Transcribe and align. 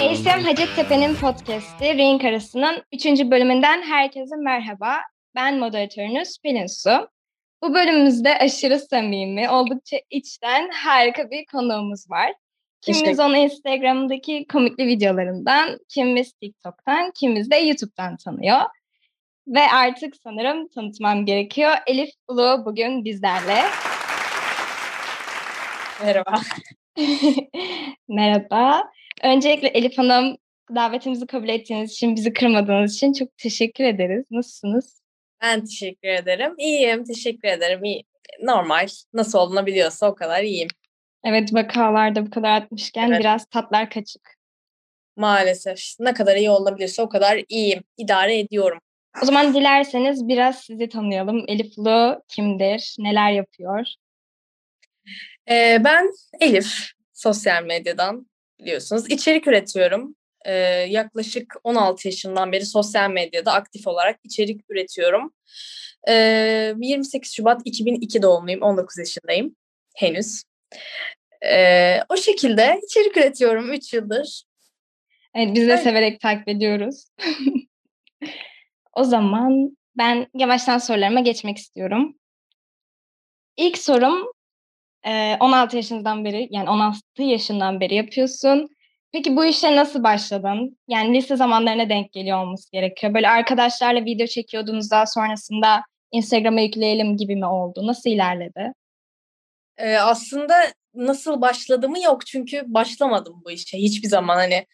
Eysem 0.00 0.44
Hacettepe'nin 0.44 1.14
podcast'i 1.14 1.98
Renk 1.98 2.24
Arası'nın 2.24 2.82
3. 2.92 3.04
bölümünden 3.06 3.82
herkese 3.82 4.36
merhaba. 4.36 4.96
Ben 5.34 5.58
moderatörünüz 5.58 6.38
Pelin 6.42 6.66
Su. 6.66 7.08
Bu 7.62 7.74
bölümümüzde 7.74 8.38
aşırı 8.38 8.78
samimi, 8.78 9.50
oldukça 9.50 9.96
içten 10.10 10.70
harika 10.70 11.30
bir 11.30 11.44
konuğumuz 11.46 12.10
var. 12.10 12.32
Kimimiz 12.80 13.20
onu 13.20 13.36
Instagram'daki 13.36 14.46
komikli 14.52 14.86
videolarından, 14.86 15.78
kimimiz 15.88 16.32
TikTok'tan, 16.32 17.10
kimimiz 17.14 17.50
de 17.50 17.56
YouTube'dan 17.56 18.16
tanıyor. 18.16 18.60
Ve 19.46 19.60
artık 19.60 20.16
sanırım 20.16 20.68
tanıtmam 20.68 21.26
gerekiyor. 21.26 21.72
Elif 21.86 22.10
Ulu 22.28 22.62
bugün 22.64 23.04
bizlerle. 23.04 23.62
Merhaba. 26.02 26.34
Merhaba. 28.08 28.90
Öncelikle 29.22 29.68
Elif 29.68 29.98
Hanım 29.98 30.36
davetimizi 30.74 31.26
kabul 31.26 31.48
ettiğiniz 31.48 31.92
için, 31.92 32.16
bizi 32.16 32.32
kırmadığınız 32.32 32.94
için 32.94 33.12
çok 33.12 33.38
teşekkür 33.38 33.84
ederiz. 33.84 34.24
Nasılsınız? 34.30 35.02
Ben 35.42 35.64
teşekkür 35.64 36.08
ederim. 36.08 36.54
İyiyim, 36.58 37.04
teşekkür 37.04 37.48
ederim. 37.48 37.84
İyi. 37.84 38.04
Normal. 38.42 38.88
Nasıl 39.12 39.38
olunabiliyorsa 39.38 40.10
o 40.10 40.14
kadar 40.14 40.42
iyiyim. 40.42 40.68
Evet, 41.24 41.54
vakalarda 41.54 42.26
bu 42.26 42.30
kadar 42.30 42.52
atmışken 42.60 43.08
evet. 43.08 43.20
biraz 43.20 43.46
tatlar 43.46 43.90
kaçık. 43.90 44.36
Maalesef. 45.16 45.78
Ne 46.00 46.14
kadar 46.14 46.36
iyi 46.36 46.50
olunabilirse 46.50 47.02
o 47.02 47.08
kadar 47.08 47.40
iyiyim. 47.48 47.82
İdare 47.98 48.38
ediyorum. 48.38 48.78
O 49.22 49.26
zaman 49.26 49.54
dilerseniz 49.54 50.28
biraz 50.28 50.60
sizi 50.60 50.88
tanıyalım. 50.88 51.44
Elif 51.48 51.78
Ulu 51.78 52.22
kimdir? 52.28 52.96
Neler 52.98 53.32
yapıyor? 53.32 53.86
Ee, 55.50 55.78
ben 55.84 56.10
Elif. 56.40 56.90
Sosyal 57.12 57.64
medyadan 57.64 58.26
biliyorsunuz. 58.60 59.10
İçerik 59.10 59.46
üretiyorum. 59.46 60.16
Ee, 60.46 60.52
yaklaşık 60.88 61.54
16 61.64 62.08
yaşından 62.08 62.52
beri 62.52 62.66
sosyal 62.66 63.10
medyada 63.10 63.52
aktif 63.52 63.86
olarak 63.86 64.20
içerik 64.24 64.60
üretiyorum. 64.70 65.34
Ee, 66.08 66.74
28 66.80 67.32
Şubat 67.34 67.62
2002 67.64 68.22
doğumluyum. 68.22 68.62
19 68.62 68.98
yaşındayım. 68.98 69.56
Henüz. 69.96 70.42
Ee, 71.46 72.00
o 72.08 72.16
şekilde 72.16 72.80
içerik 72.84 73.16
üretiyorum 73.16 73.72
3 73.72 73.92
yıldır. 73.92 74.42
Evet 75.34 75.54
biz 75.54 75.68
de 75.68 75.72
evet. 75.72 75.82
severek 75.82 76.20
takip 76.20 76.48
ediyoruz. 76.48 77.04
o 78.92 79.04
zaman 79.04 79.76
ben 79.98 80.26
yavaştan 80.34 80.78
sorularıma 80.78 81.20
geçmek 81.20 81.56
istiyorum. 81.58 82.14
İlk 83.56 83.78
sorum 83.78 84.32
16 85.40 85.76
yaşından 85.76 86.24
beri 86.24 86.48
yani 86.50 86.70
16 86.70 87.22
yaşından 87.22 87.80
beri 87.80 87.94
yapıyorsun. 87.94 88.68
Peki 89.12 89.36
bu 89.36 89.44
işe 89.44 89.76
nasıl 89.76 90.02
başladın? 90.02 90.78
Yani 90.88 91.14
lise 91.14 91.36
zamanlarına 91.36 91.88
denk 91.88 92.12
geliyor 92.12 92.38
olması 92.38 92.72
gerekiyor. 92.72 93.14
Böyle 93.14 93.28
arkadaşlarla 93.28 94.04
video 94.04 94.26
çekiyordunuz 94.26 94.90
daha 94.90 95.06
sonrasında 95.06 95.82
Instagram'a 96.12 96.60
yükleyelim 96.60 97.16
gibi 97.16 97.36
mi 97.36 97.46
oldu? 97.46 97.86
Nasıl 97.86 98.10
ilerledi? 98.10 98.72
Ee, 99.76 99.96
aslında 99.96 100.54
nasıl 100.94 101.40
başladığımı 101.40 102.02
yok 102.02 102.26
çünkü 102.26 102.62
başlamadım 102.66 103.42
bu 103.44 103.50
işe 103.50 103.78
hiçbir 103.78 104.08
zaman 104.08 104.36
hani 104.36 104.66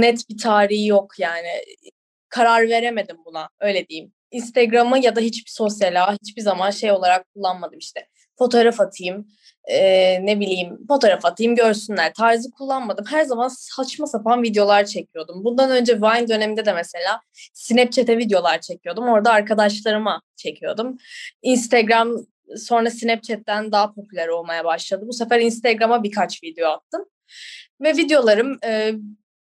net 0.00 0.30
bir 0.30 0.38
tarihi 0.38 0.86
yok 0.86 1.18
yani 1.18 1.48
karar 2.28 2.68
veremedim 2.68 3.16
buna 3.24 3.48
öyle 3.60 3.88
diyeyim. 3.88 4.12
Instagram'ı 4.30 4.98
ya 4.98 5.16
da 5.16 5.20
hiçbir 5.20 5.50
sosyal 5.50 6.02
ağ 6.04 6.16
hiçbir 6.22 6.42
zaman 6.42 6.70
şey 6.70 6.92
olarak 6.92 7.34
kullanmadım 7.34 7.78
işte 7.78 8.08
fotoğraf 8.38 8.80
atayım 8.80 9.26
e, 9.68 10.26
ne 10.26 10.40
bileyim 10.40 10.78
fotoğraf 10.88 11.24
atayım 11.24 11.54
görsünler 11.54 12.12
tarzı 12.14 12.50
kullanmadım. 12.50 13.04
Her 13.10 13.24
zaman 13.24 13.48
saçma 13.48 14.06
sapan 14.06 14.42
videolar 14.42 14.84
çekiyordum. 14.84 15.44
Bundan 15.44 15.70
önce 15.70 16.00
Vine 16.00 16.28
döneminde 16.28 16.66
de 16.66 16.72
mesela 16.72 17.20
Snapchat'e 17.54 18.18
videolar 18.18 18.60
çekiyordum. 18.60 19.08
Orada 19.08 19.32
arkadaşlarıma 19.32 20.22
çekiyordum. 20.36 20.98
Instagram 21.42 22.16
sonra 22.56 22.90
Snapchat'ten 22.90 23.72
daha 23.72 23.94
popüler 23.94 24.28
olmaya 24.28 24.64
başladı. 24.64 25.04
Bu 25.08 25.12
sefer 25.12 25.40
Instagram'a 25.40 26.02
birkaç 26.02 26.42
video 26.42 26.70
attım. 26.70 27.04
Ve 27.80 27.96
videolarım 27.96 28.58
e, 28.64 28.92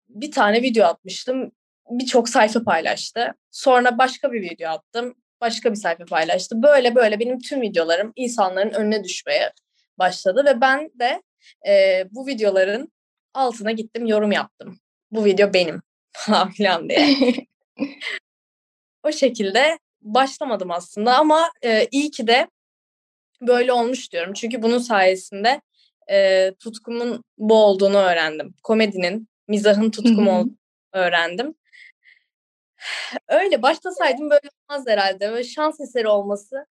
bir 0.10 0.32
tane 0.32 0.62
video 0.62 0.86
atmıştım. 0.86 1.52
Birçok 1.90 2.30
sayfa 2.30 2.64
paylaştı. 2.64 3.34
Sonra 3.52 3.98
başka 3.98 4.32
bir 4.32 4.42
video 4.42 4.72
attım. 4.72 5.16
Başka 5.42 5.72
bir 5.72 5.76
sayfa 5.76 6.06
paylaştı. 6.06 6.64
Böyle 6.64 6.96
böyle 6.96 7.20
benim 7.20 7.40
tüm 7.40 7.62
videolarım 7.62 8.14
insanların 8.16 8.72
önüne 8.72 9.04
düşmeye 9.04 9.54
başladı. 10.00 10.46
Ve 10.46 10.62
ben 10.62 10.90
de 11.00 11.24
e, 11.68 12.04
bu 12.12 12.28
videoların 12.28 12.92
altına 13.34 13.72
gittim 13.72 14.06
yorum 14.06 14.32
yaptım. 14.32 14.80
Bu 15.12 15.26
video 15.26 15.54
benim 15.54 15.82
falan 16.12 16.52
filan 16.52 16.90
diye. 16.90 17.16
o 19.04 19.12
şekilde 19.12 19.80
başlamadım 20.02 20.72
aslında 20.72 21.18
ama 21.18 21.52
e, 21.64 21.88
iyi 21.92 22.12
ki 22.12 22.28
de 22.28 22.48
böyle 23.42 23.74
olmuş 23.74 24.12
diyorum. 24.12 24.34
Çünkü 24.34 24.62
bunun 24.62 24.78
sayesinde 24.78 25.62
e, 26.12 26.52
tutkumun 26.60 27.24
bu 27.38 27.64
olduğunu 27.64 27.98
öğrendim. 27.98 28.54
Komedinin, 28.64 29.28
mizahın 29.48 29.92
tutkum 29.92 30.28
olduğunu 30.28 30.58
öğrendim. 30.94 31.56
Öyle 33.28 33.62
başlasaydım 33.62 34.30
böyle 34.30 34.50
olmaz 34.70 34.88
herhalde. 34.88 35.32
Böyle 35.32 35.44
şans 35.44 35.82
eseri 35.82 36.08
olması 36.08 36.66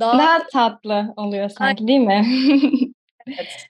daha, 0.00 0.18
daha 0.18 0.46
tatlı 0.46 1.14
oluyor 1.16 1.48
sanki 1.48 1.86
değil 1.88 2.00
mi? 2.00 2.26
evet. 3.26 3.66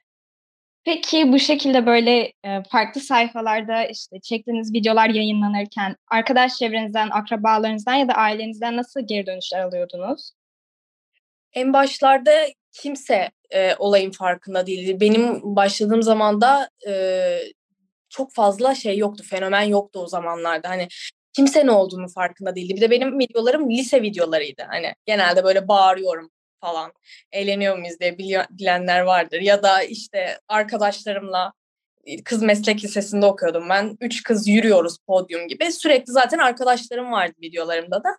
Peki 0.85 1.33
bu 1.33 1.39
şekilde 1.39 1.87
böyle 1.87 2.33
farklı 2.71 3.01
sayfalarda 3.01 3.85
işte 3.85 4.21
çektiğiniz 4.21 4.73
videolar 4.73 5.09
yayınlanırken 5.09 5.97
arkadaş 6.11 6.57
çevrenizden, 6.57 7.11
akrabalarınızdan 7.11 7.95
ya 7.95 8.09
da 8.09 8.13
ailenizden 8.13 8.77
nasıl 8.77 9.01
geri 9.07 9.27
dönüşler 9.27 9.61
alıyordunuz? 9.61 10.33
En 11.53 11.73
başlarda 11.73 12.33
kimse 12.73 13.31
e, 13.51 13.75
olayın 13.79 14.11
farkında 14.11 14.67
değildi. 14.67 15.01
Benim 15.01 15.41
başladığım 15.57 16.03
zamanda 16.03 16.71
e, 16.89 16.93
çok 18.09 18.33
fazla 18.33 18.75
şey 18.75 18.99
yoktu, 18.99 19.25
fenomen 19.31 19.63
yoktu 19.63 20.01
o 20.01 20.07
zamanlarda. 20.07 20.69
Hani 20.69 20.89
kimse 21.33 21.67
ne 21.67 21.71
olduğunu 21.71 22.09
farkında 22.09 22.55
değildi. 22.55 22.75
Bir 22.77 22.81
de 22.81 22.91
benim 22.91 23.19
videolarım 23.19 23.71
lise 23.71 24.03
videolarıydı. 24.03 24.63
Hani 24.69 24.95
genelde 25.07 25.45
böyle 25.45 25.69
bağırıyorum 25.69 26.31
falan. 26.61 26.93
Eğleniyor 27.33 27.79
muyuz 27.79 28.01
diye 28.01 28.19
bilenler 28.51 29.01
vardır. 29.01 29.41
Ya 29.41 29.63
da 29.63 29.83
işte 29.83 30.39
arkadaşlarımla 30.49 31.53
kız 32.25 32.43
meslek 32.43 32.85
lisesinde 32.85 33.27
okuyordum 33.27 33.69
ben. 33.69 33.97
Üç 34.01 34.23
kız 34.23 34.49
yürüyoruz 34.49 34.99
podyum 35.07 35.49
gibi. 35.49 35.73
Sürekli 35.73 36.13
zaten 36.13 36.39
arkadaşlarım 36.39 37.13
vardı 37.13 37.35
videolarımda 37.43 38.05
da. 38.05 38.19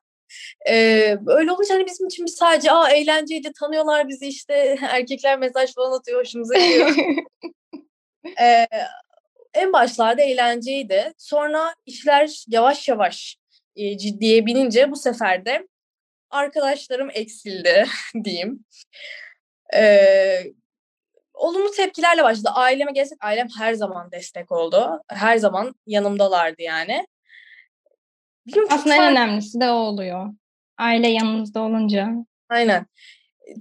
Ee, 0.69 1.18
öyle 1.28 1.51
olunca 1.51 1.75
hani 1.75 1.85
bizim 1.85 2.07
için 2.07 2.25
sadece 2.25 2.72
aa 2.72 2.90
eğlenceydi 2.90 3.51
tanıyorlar 3.59 4.07
bizi 4.07 4.28
işte 4.28 4.53
erkekler 4.81 5.40
mesaj 5.40 5.74
falan 5.74 6.00
atıyor 6.00 6.19
hoşumuza 6.19 6.53
gidiyor. 6.57 6.95
ee, 8.41 8.68
en 9.53 9.73
başlarda 9.73 10.21
eğlenceydi. 10.21 11.13
Sonra 11.17 11.75
işler 11.85 12.43
yavaş 12.47 12.87
yavaş 12.87 13.37
e, 13.75 13.97
ciddiye 13.97 14.45
binince 14.45 14.91
bu 14.91 14.95
sefer 14.95 15.45
de 15.45 15.67
arkadaşlarım 16.29 17.09
eksildi 17.13 17.85
diyeyim. 18.23 18.65
Ee, 19.75 20.43
olumlu 21.33 21.71
tepkilerle 21.71 22.23
başladı. 22.23 22.49
Aileme 22.53 22.91
gelsek 22.91 23.17
ailem 23.21 23.47
her 23.57 23.73
zaman 23.73 24.11
destek 24.11 24.51
oldu. 24.51 25.01
Her 25.07 25.37
zaman 25.37 25.75
yanımdalardı 25.87 26.61
yani. 26.61 27.07
Bilmiyorum, 28.47 28.69
Aslında 28.71 28.95
en 28.95 29.11
önemlisi 29.11 29.59
de 29.59 29.69
o 29.69 29.73
oluyor. 29.73 30.29
Aile 30.77 31.07
yanımızda 31.07 31.61
olunca. 31.61 32.09
Aynen. 32.49 32.85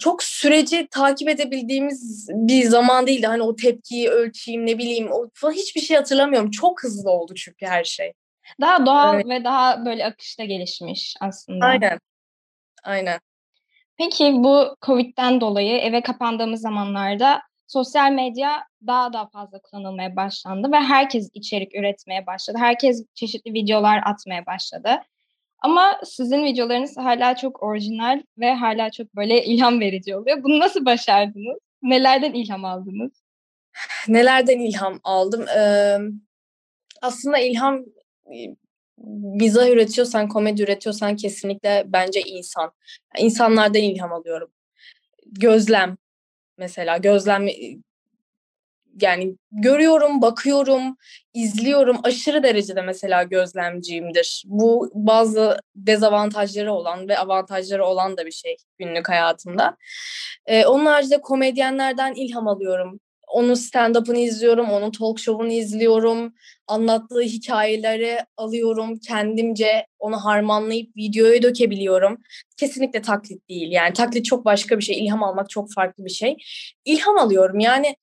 Çok 0.01 0.23
süreci 0.23 0.89
takip 0.91 1.29
edebildiğimiz 1.29 2.29
bir 2.33 2.65
zaman 2.65 3.07
değildi. 3.07 3.27
Hani 3.27 3.43
o 3.43 3.57
tepkiyi 3.57 4.09
ölçeyim 4.09 4.67
ne 4.67 4.79
bileyim 4.79 5.13
o 5.13 5.29
falan 5.35 5.53
hiçbir 5.53 5.81
şey 5.81 5.97
hatırlamıyorum. 5.97 6.51
Çok 6.51 6.85
hızlı 6.85 7.11
oldu 7.11 7.35
çünkü 7.35 7.67
her 7.67 7.85
şey. 7.85 8.13
Daha 8.61 8.87
doğal 8.87 9.15
evet. 9.15 9.27
ve 9.29 9.45
daha 9.45 9.85
böyle 9.85 10.07
akışta 10.07 10.45
gelişmiş 10.45 11.15
aslında. 11.21 11.67
Aynen. 11.67 11.99
Aynen. 12.85 13.21
Peki 13.99 14.33
bu 14.37 14.77
Covid'den 14.87 15.41
dolayı 15.41 15.79
eve 15.79 16.03
kapandığımız 16.03 16.61
zamanlarda 16.61 17.43
sosyal 17.67 18.13
medya 18.13 18.65
daha 18.87 19.13
da 19.13 19.27
fazla 19.27 19.59
kullanılmaya 19.63 20.17
başlandı 20.17 20.73
ve 20.73 20.77
herkes 20.77 21.31
içerik 21.35 21.75
üretmeye 21.75 22.27
başladı. 22.27 22.59
Herkes 22.61 23.07
çeşitli 23.15 23.55
videolar 23.55 24.03
atmaya 24.07 24.47
başladı. 24.47 25.03
Ama 25.63 26.01
sizin 26.05 26.45
videolarınız 26.45 26.97
hala 26.97 27.37
çok 27.37 27.63
orijinal 27.63 28.23
ve 28.39 28.55
hala 28.55 28.91
çok 28.91 29.17
böyle 29.17 29.45
ilham 29.45 29.81
verici 29.81 30.17
oluyor. 30.17 30.43
Bunu 30.43 30.59
nasıl 30.59 30.85
başardınız? 30.85 31.59
Nelerden 31.83 32.33
ilham 32.33 32.65
aldınız? 32.65 33.13
Nelerden 34.09 34.59
ilham 34.59 35.01
aldım? 35.05 35.49
Ee, 35.49 35.99
aslında 37.03 37.39
ilham 37.39 37.85
mizah 39.35 39.69
üretiyorsan, 39.69 40.29
komedi 40.29 40.63
üretiyorsan 40.63 41.17
kesinlikle 41.17 41.85
bence 41.87 42.21
insan. 42.21 42.73
İnsanlardan 43.19 43.81
ilham 43.83 44.13
alıyorum. 44.13 44.53
gözlem 45.27 45.97
mesela 46.59 46.97
gözlem 46.99 47.49
yani 49.01 49.37
görüyorum, 49.53 50.23
bakıyorum, 50.23 50.97
izliyorum. 51.35 51.97
Aşırı 52.03 52.43
derecede 52.43 52.83
mesela 52.83 53.23
gözlemciyimdir. 53.23 54.43
Bu 54.47 54.91
bazı 54.95 55.59
dezavantajları 55.77 56.73
olan 56.73 57.09
ve 57.09 57.19
avantajları 57.19 57.85
olan 57.85 58.17
da 58.17 58.27
bir 58.27 58.33
şey 58.33 58.57
günlük 58.79 59.09
hayatımda. 59.09 59.77
Ee, 60.47 60.67
onun 60.67 60.87
haricinde 60.87 61.21
komedyenlerden 61.21 62.15
ilham 62.15 62.49
alıyorum. 62.49 63.01
Onun 63.33 63.55
stand-up'ını 63.55 64.19
izliyorum, 64.19 64.71
onun 64.71 64.91
talk 64.91 65.19
show'unu 65.19 65.53
izliyorum. 65.53 66.35
Anlattığı 66.67 67.21
hikayeleri 67.21 68.19
alıyorum. 68.37 68.99
Kendimce 68.99 69.87
onu 69.99 70.17
harmanlayıp 70.17 70.97
videoya 70.97 71.43
dökebiliyorum. 71.43 72.19
Kesinlikle 72.57 73.03
taklit 73.03 73.49
değil. 73.49 73.73
Yani 73.73 73.93
taklit 73.93 74.25
çok 74.25 74.45
başka 74.45 74.79
bir 74.79 74.83
şey. 74.85 75.05
İlham 75.05 75.23
almak 75.23 75.51
çok 75.51 75.73
farklı 75.73 76.05
bir 76.05 76.11
şey. 76.11 76.37
İlham 76.85 77.19
alıyorum. 77.19 77.59
Yani 77.61 77.97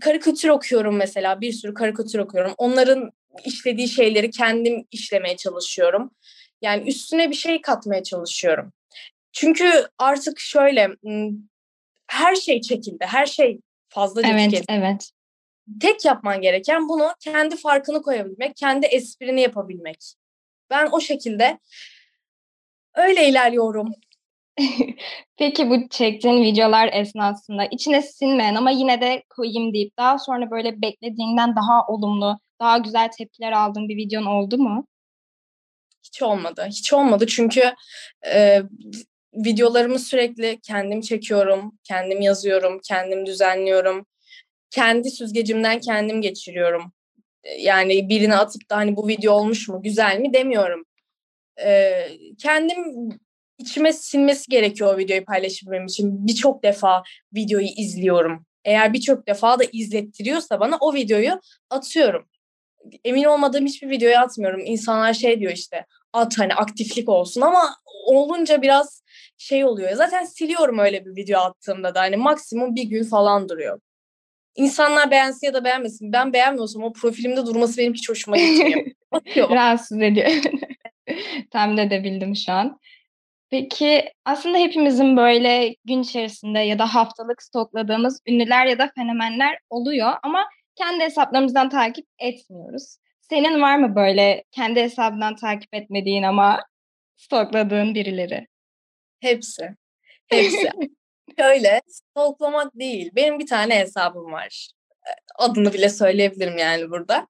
karikatür 0.00 0.48
okuyorum 0.48 0.96
mesela. 0.96 1.40
Bir 1.40 1.52
sürü 1.52 1.74
karikatür 1.74 2.18
okuyorum. 2.18 2.54
Onların 2.58 3.10
işlediği 3.44 3.88
şeyleri 3.88 4.30
kendim 4.30 4.86
işlemeye 4.90 5.36
çalışıyorum. 5.36 6.10
Yani 6.62 6.88
üstüne 6.88 7.30
bir 7.30 7.34
şey 7.34 7.60
katmaya 7.60 8.02
çalışıyorum. 8.02 8.72
Çünkü 9.32 9.88
artık 9.98 10.40
şöyle 10.40 10.88
her 12.06 12.34
şey 12.34 12.60
çekildi. 12.60 13.04
Her 13.08 13.26
şey 13.26 13.60
fazla 13.88 14.22
evet, 14.24 14.44
tüketildi. 14.44 14.72
Evet. 14.72 15.10
Tek 15.80 16.04
yapman 16.04 16.40
gereken 16.40 16.88
bunu 16.88 17.14
kendi 17.20 17.56
farkını 17.56 18.02
koyabilmek, 18.02 18.56
kendi 18.56 18.86
esprini 18.86 19.40
yapabilmek. 19.40 20.14
Ben 20.70 20.88
o 20.92 21.00
şekilde 21.00 21.58
öyle 22.94 23.28
ilerliyorum. 23.28 23.92
Peki 25.36 25.70
bu 25.70 25.88
çektiğin 25.88 26.42
videolar 26.42 26.90
esnasında 26.92 27.64
içine 27.70 28.02
sinmeyen 28.02 28.54
ama 28.54 28.70
yine 28.70 29.00
de 29.00 29.22
koyayım 29.30 29.74
deyip 29.74 29.98
daha 29.98 30.18
sonra 30.18 30.50
böyle 30.50 30.82
beklediğinden 30.82 31.56
daha 31.56 31.86
olumlu, 31.88 32.38
daha 32.60 32.78
güzel 32.78 33.08
tepkiler 33.18 33.52
aldığın 33.52 33.88
bir 33.88 33.96
videon 33.96 34.26
oldu 34.26 34.58
mu? 34.58 34.86
Hiç 36.04 36.22
olmadı. 36.22 36.66
Hiç 36.68 36.92
olmadı 36.92 37.26
çünkü 37.26 37.74
e, 38.26 38.62
videolarımı 39.34 39.98
sürekli 39.98 40.60
kendim 40.60 41.00
çekiyorum, 41.00 41.72
kendim 41.84 42.20
yazıyorum, 42.20 42.80
kendim 42.88 43.26
düzenliyorum. 43.26 44.06
Kendi 44.70 45.10
süzgecimden 45.10 45.80
kendim 45.80 46.22
geçiriyorum. 46.22 46.92
Yani 47.58 48.08
birine 48.08 48.36
atıp 48.36 48.70
da 48.70 48.76
hani 48.76 48.96
bu 48.96 49.08
video 49.08 49.32
olmuş 49.32 49.68
mu, 49.68 49.82
güzel 49.82 50.18
mi 50.20 50.32
demiyorum. 50.34 50.84
Ee, 51.64 52.08
kendim 52.42 53.08
içime 53.58 53.92
sinmesi 53.92 54.50
gerekiyor 54.50 54.94
o 54.94 54.98
videoyu 54.98 55.24
paylaşabilmem 55.24 55.86
için. 55.86 56.26
Birçok 56.26 56.62
defa 56.62 57.02
videoyu 57.34 57.68
izliyorum. 57.76 58.46
Eğer 58.64 58.92
birçok 58.92 59.26
defa 59.26 59.58
da 59.58 59.64
izlettiriyorsa 59.72 60.60
bana 60.60 60.76
o 60.80 60.94
videoyu 60.94 61.40
atıyorum. 61.70 62.28
Emin 63.04 63.24
olmadığım 63.24 63.66
hiçbir 63.66 63.90
videoyu 63.90 64.18
atmıyorum. 64.18 64.60
İnsanlar 64.64 65.14
şey 65.14 65.40
diyor 65.40 65.52
işte 65.52 65.86
at 66.12 66.38
hani 66.38 66.54
aktiflik 66.54 67.08
olsun 67.08 67.40
ama 67.40 67.76
olunca 68.06 68.62
biraz 68.62 69.02
şey 69.38 69.64
oluyor. 69.64 69.92
Zaten 69.92 70.24
siliyorum 70.24 70.78
öyle 70.78 71.04
bir 71.04 71.16
video 71.16 71.40
attığımda 71.40 71.94
da 71.94 72.00
hani 72.00 72.16
maksimum 72.16 72.74
bir 72.74 72.84
gün 72.84 73.04
falan 73.04 73.48
duruyor. 73.48 73.80
İnsanlar 74.56 75.10
beğensin 75.10 75.46
ya 75.46 75.54
da 75.54 75.64
beğenmesin. 75.64 76.12
Ben 76.12 76.32
beğenmiyorsam 76.32 76.82
o 76.82 76.92
profilimde 76.92 77.46
durması 77.46 77.78
benim 77.78 77.94
hiç 77.94 78.08
hoşuma 78.08 78.36
gitmiyor. 78.36 78.86
Rahatsız 79.50 80.02
ediyor. 80.02 80.30
Tahmin 81.50 81.76
edebildim 81.76 82.36
şu 82.36 82.52
an. 82.52 82.80
Peki 83.50 84.12
aslında 84.24 84.58
hepimizin 84.58 85.16
böyle 85.16 85.76
gün 85.84 86.02
içerisinde 86.02 86.58
ya 86.58 86.78
da 86.78 86.94
haftalık 86.94 87.42
stokladığımız 87.42 88.20
ünlüler 88.26 88.66
ya 88.66 88.78
da 88.78 88.92
fenomenler 88.94 89.58
oluyor 89.70 90.12
ama 90.22 90.48
kendi 90.74 91.04
hesaplarımızdan 91.04 91.68
takip 91.68 92.06
etmiyoruz. 92.18 92.96
Senin 93.20 93.62
var 93.62 93.78
mı 93.78 93.96
böyle 93.96 94.44
kendi 94.50 94.80
hesabından 94.80 95.36
takip 95.36 95.74
etmediğin 95.74 96.22
ama 96.22 96.64
stokladığın 97.16 97.94
birileri? 97.94 98.46
Hepsi. 99.20 99.70
Hepsi. 100.26 100.70
Şöyle 101.38 101.80
stoklamak 101.88 102.74
değil. 102.74 103.10
Benim 103.14 103.38
bir 103.38 103.46
tane 103.46 103.78
hesabım 103.78 104.32
var. 104.32 104.68
Adını 105.38 105.72
bile 105.72 105.88
söyleyebilirim 105.88 106.58
yani 106.58 106.90
burada. 106.90 107.26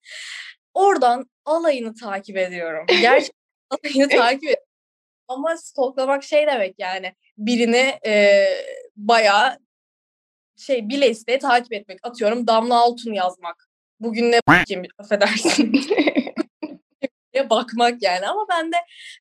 Oradan 0.75 1.31
alayını 1.45 1.95
takip 1.95 2.37
ediyorum. 2.37 2.87
Gerçekten 2.89 3.41
alayını 3.71 4.09
takip 4.09 4.43
ediyorum 4.43 4.66
ama 5.28 5.56
stalklamak 5.56 6.25
şey 6.25 6.46
demek 6.46 6.75
yani 6.78 7.14
birini 7.38 7.99
e, 8.06 8.44
bayağı 8.96 9.58
şey 10.56 10.88
bile 10.88 11.11
isteye 11.11 11.38
takip 11.38 11.73
etmek. 11.73 11.99
Atıyorum 12.02 12.46
Damla 12.46 12.81
Altun 12.81 13.12
yazmak. 13.12 13.69
Bugün 14.00 14.32
ne 14.32 14.40
kim 14.67 14.82
affedersin. 14.99 15.81
bakmak 17.50 18.02
yani 18.02 18.28
ama 18.28 18.46
bende 18.50 18.76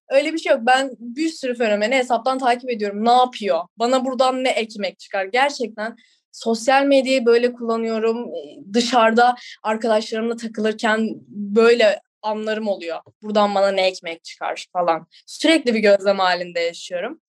öyle 0.10 0.34
bir 0.34 0.38
şey 0.38 0.52
yok. 0.52 0.62
Ben 0.66 0.92
bir 1.00 1.30
sürü 1.30 1.56
fenomeni 1.56 1.96
hesaptan 1.96 2.40
takip 2.40 2.70
ediyorum. 2.70 3.06
Ne 3.06 3.12
yapıyor? 3.12 3.60
Bana 3.78 4.06
buradan 4.06 4.44
ne 4.44 4.50
ekmek 4.50 5.00
çıkar? 5.00 5.26
Gerçekten 5.26 5.96
sosyal 6.32 6.84
medyayı 6.84 7.26
böyle 7.26 7.54
kullanıyorum. 7.54 8.32
Dışarıda 8.74 9.36
arkadaşlarımla 9.64 10.36
takılırken 10.36 11.10
böyle 11.28 12.00
anlarım 12.26 12.68
oluyor. 12.68 13.00
Buradan 13.22 13.56
bana 13.56 13.72
ne 13.72 13.88
ekmek 13.88 14.24
çıkar 14.24 14.66
falan. 14.74 15.08
Sürekli 15.26 15.74
bir 15.74 15.80
gözlem 15.80 16.20
halinde 16.20 16.60
yaşıyorum. 16.60 17.22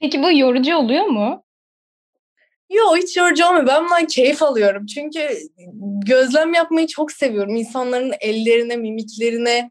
Peki 0.00 0.22
bu 0.22 0.32
yorucu 0.32 0.76
oluyor 0.76 1.04
mu? 1.04 1.44
Yok 2.70 2.96
hiç 2.96 3.16
yorucu 3.16 3.46
olmuyor. 3.46 3.66
Ben 3.66 3.84
bundan 3.84 4.06
keyif 4.06 4.42
alıyorum. 4.42 4.86
Çünkü 4.86 5.28
gözlem 6.06 6.54
yapmayı 6.54 6.86
çok 6.86 7.12
seviyorum. 7.12 7.56
İnsanların 7.56 8.12
ellerine, 8.20 8.76
mimiklerine 8.76 9.70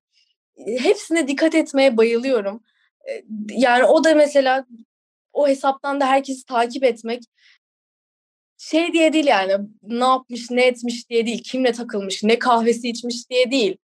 hepsine 0.67 1.27
dikkat 1.27 1.55
etmeye 1.55 1.97
bayılıyorum. 1.97 2.63
Yani 3.49 3.85
o 3.85 4.03
da 4.03 4.15
mesela 4.15 4.65
o 5.33 5.47
hesaptan 5.47 5.99
da 6.01 6.07
herkesi 6.07 6.45
takip 6.45 6.83
etmek 6.83 7.23
şey 8.57 8.93
diye 8.93 9.13
değil 9.13 9.27
yani 9.27 9.53
ne 9.83 10.03
yapmış 10.03 10.51
ne 10.51 10.65
etmiş 10.65 11.09
diye 11.09 11.25
değil 11.25 11.43
kimle 11.43 11.71
takılmış 11.71 12.23
ne 12.23 12.39
kahvesi 12.39 12.89
içmiş 12.89 13.29
diye 13.29 13.51
değil 13.51 13.77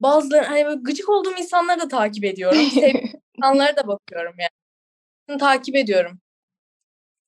bazıları 0.00 0.44
hani 0.44 0.64
böyle 0.64 0.80
gıcık 0.82 1.08
olduğum 1.08 1.34
insanları 1.38 1.80
da 1.80 1.88
takip 1.88 2.24
ediyorum. 2.24 2.58
İnsanlara 3.38 3.76
da 3.76 3.86
bakıyorum 3.88 4.34
yani. 4.38 5.38
Takip 5.38 5.76
ediyorum. 5.76 6.20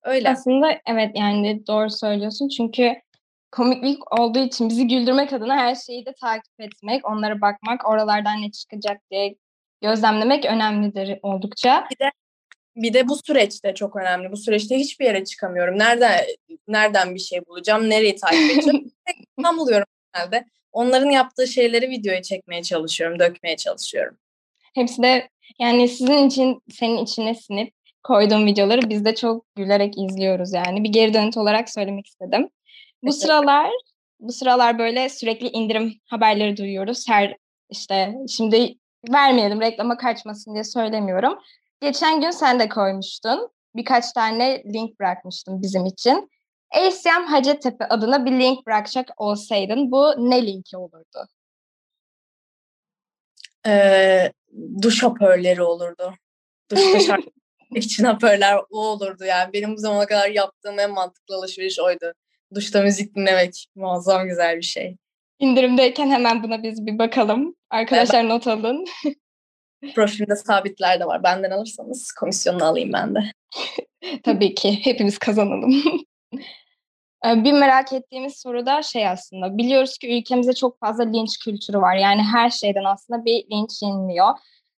Öyle. 0.02 0.30
Aslında 0.30 0.80
evet 0.86 1.10
yani 1.14 1.66
doğru 1.66 1.90
söylüyorsun. 1.90 2.48
Çünkü 2.48 2.94
komiklik 3.52 4.20
olduğu 4.20 4.38
için 4.38 4.68
bizi 4.68 4.86
güldürmek 4.86 5.32
adına 5.32 5.56
her 5.56 5.74
şeyi 5.74 6.06
de 6.06 6.14
takip 6.20 6.60
etmek, 6.60 7.08
onlara 7.08 7.40
bakmak, 7.40 7.88
oralardan 7.88 8.42
ne 8.42 8.50
çıkacak 8.50 9.00
diye 9.10 9.34
gözlemlemek 9.82 10.44
önemlidir 10.44 11.18
oldukça. 11.22 11.86
Bir 11.90 11.98
de 12.04 12.10
bir 12.76 12.94
de 12.94 13.08
bu 13.08 13.16
süreçte 13.16 13.74
çok 13.74 13.96
önemli. 13.96 14.32
Bu 14.32 14.36
süreçte 14.36 14.76
hiçbir 14.76 15.04
yere 15.04 15.24
çıkamıyorum. 15.24 15.78
Nereden 15.78 16.24
nereden 16.68 17.14
bir 17.14 17.20
şey 17.20 17.46
bulacağım? 17.46 17.90
Nereyi 17.90 18.16
takip 18.16 18.50
edeceğim? 18.50 18.90
Tam 19.42 19.58
buluyorum 19.58 19.86
herhalde 20.12 20.44
onların 20.78 21.10
yaptığı 21.10 21.46
şeyleri 21.46 21.90
videoya 21.90 22.22
çekmeye 22.22 22.62
çalışıyorum, 22.62 23.18
dökmeye 23.18 23.56
çalışıyorum. 23.56 24.18
Hepsi 24.74 25.02
de 25.02 25.28
yani 25.58 25.88
sizin 25.88 26.28
için, 26.28 26.62
senin 26.70 26.96
içine 26.96 27.34
sinip 27.34 27.74
koyduğum 28.02 28.46
videoları 28.46 28.90
biz 28.90 29.04
de 29.04 29.14
çok 29.14 29.54
gülerek 29.56 29.94
izliyoruz 29.98 30.52
yani. 30.52 30.84
Bir 30.84 30.88
geri 30.88 31.14
dönüt 31.14 31.36
olarak 31.36 31.70
söylemek 31.70 32.06
istedim. 32.06 32.48
Bu 33.02 33.12
sıralar 33.12 33.70
bu 34.20 34.32
sıralar 34.32 34.78
böyle 34.78 35.08
sürekli 35.08 35.48
indirim 35.48 35.94
haberleri 36.06 36.56
duyuyoruz. 36.56 37.08
Her 37.08 37.36
işte 37.70 38.14
şimdi 38.28 38.74
vermeyelim 39.12 39.60
reklama 39.60 39.96
kaçmasın 39.96 40.54
diye 40.54 40.64
söylemiyorum. 40.64 41.38
Geçen 41.80 42.20
gün 42.20 42.30
sen 42.30 42.60
de 42.60 42.68
koymuştun. 42.68 43.48
Birkaç 43.76 44.12
tane 44.12 44.62
link 44.74 45.00
bırakmıştım 45.00 45.62
bizim 45.62 45.86
için. 45.86 46.30
ACM 46.70 47.24
Hacettepe 47.26 47.84
adına 47.84 48.26
bir 48.26 48.32
link 48.32 48.66
bırakacak 48.66 49.10
olsaydın 49.16 49.90
bu 49.90 50.30
ne 50.30 50.46
linki 50.46 50.76
olurdu? 50.76 51.28
Ee, 53.66 54.32
duş 54.82 55.02
hoparlörleri 55.02 55.62
olurdu. 55.62 56.14
Duşta 56.70 57.00
şarkı 57.00 57.30
için 57.74 58.04
hoparlör 58.04 58.62
o 58.70 58.78
olurdu 58.78 59.24
yani. 59.24 59.52
Benim 59.52 59.72
bu 59.74 59.78
zamana 59.78 60.06
kadar 60.06 60.28
yaptığım 60.28 60.78
en 60.78 60.90
mantıklı 60.90 61.34
alışveriş 61.34 61.80
oydu. 61.80 62.12
Duşta 62.54 62.82
müzik 62.82 63.16
dinlemek 63.16 63.66
muazzam 63.74 64.28
güzel 64.28 64.56
bir 64.56 64.62
şey. 64.62 64.96
İndirimdeyken 65.38 66.10
hemen 66.10 66.42
buna 66.42 66.62
biz 66.62 66.86
bir 66.86 66.98
bakalım. 66.98 67.54
Arkadaşlar 67.70 68.20
evet. 68.20 68.30
not 68.30 68.46
alın. 68.46 68.84
Profilimde 69.94 70.36
sabitler 70.36 71.00
de 71.00 71.06
var. 71.06 71.22
Benden 71.22 71.50
alırsanız 71.50 72.12
komisyonunu 72.12 72.64
alayım 72.64 72.92
ben 72.92 73.14
de. 73.14 73.32
Tabii 74.22 74.54
ki. 74.54 74.78
Hepimiz 74.84 75.18
kazanalım. 75.18 75.82
Bir 77.24 77.52
merak 77.52 77.92
ettiğimiz 77.92 78.40
soru 78.40 78.66
da 78.66 78.82
şey 78.82 79.08
aslında. 79.08 79.58
Biliyoruz 79.58 79.98
ki 79.98 80.18
ülkemizde 80.18 80.52
çok 80.52 80.80
fazla 80.80 81.04
linç 81.04 81.38
kültürü 81.44 81.78
var. 81.78 81.96
Yani 81.96 82.22
her 82.22 82.50
şeyden 82.50 82.84
aslında 82.84 83.24
bir 83.24 83.50
linç 83.50 83.82
yeniliyor. 83.82 84.28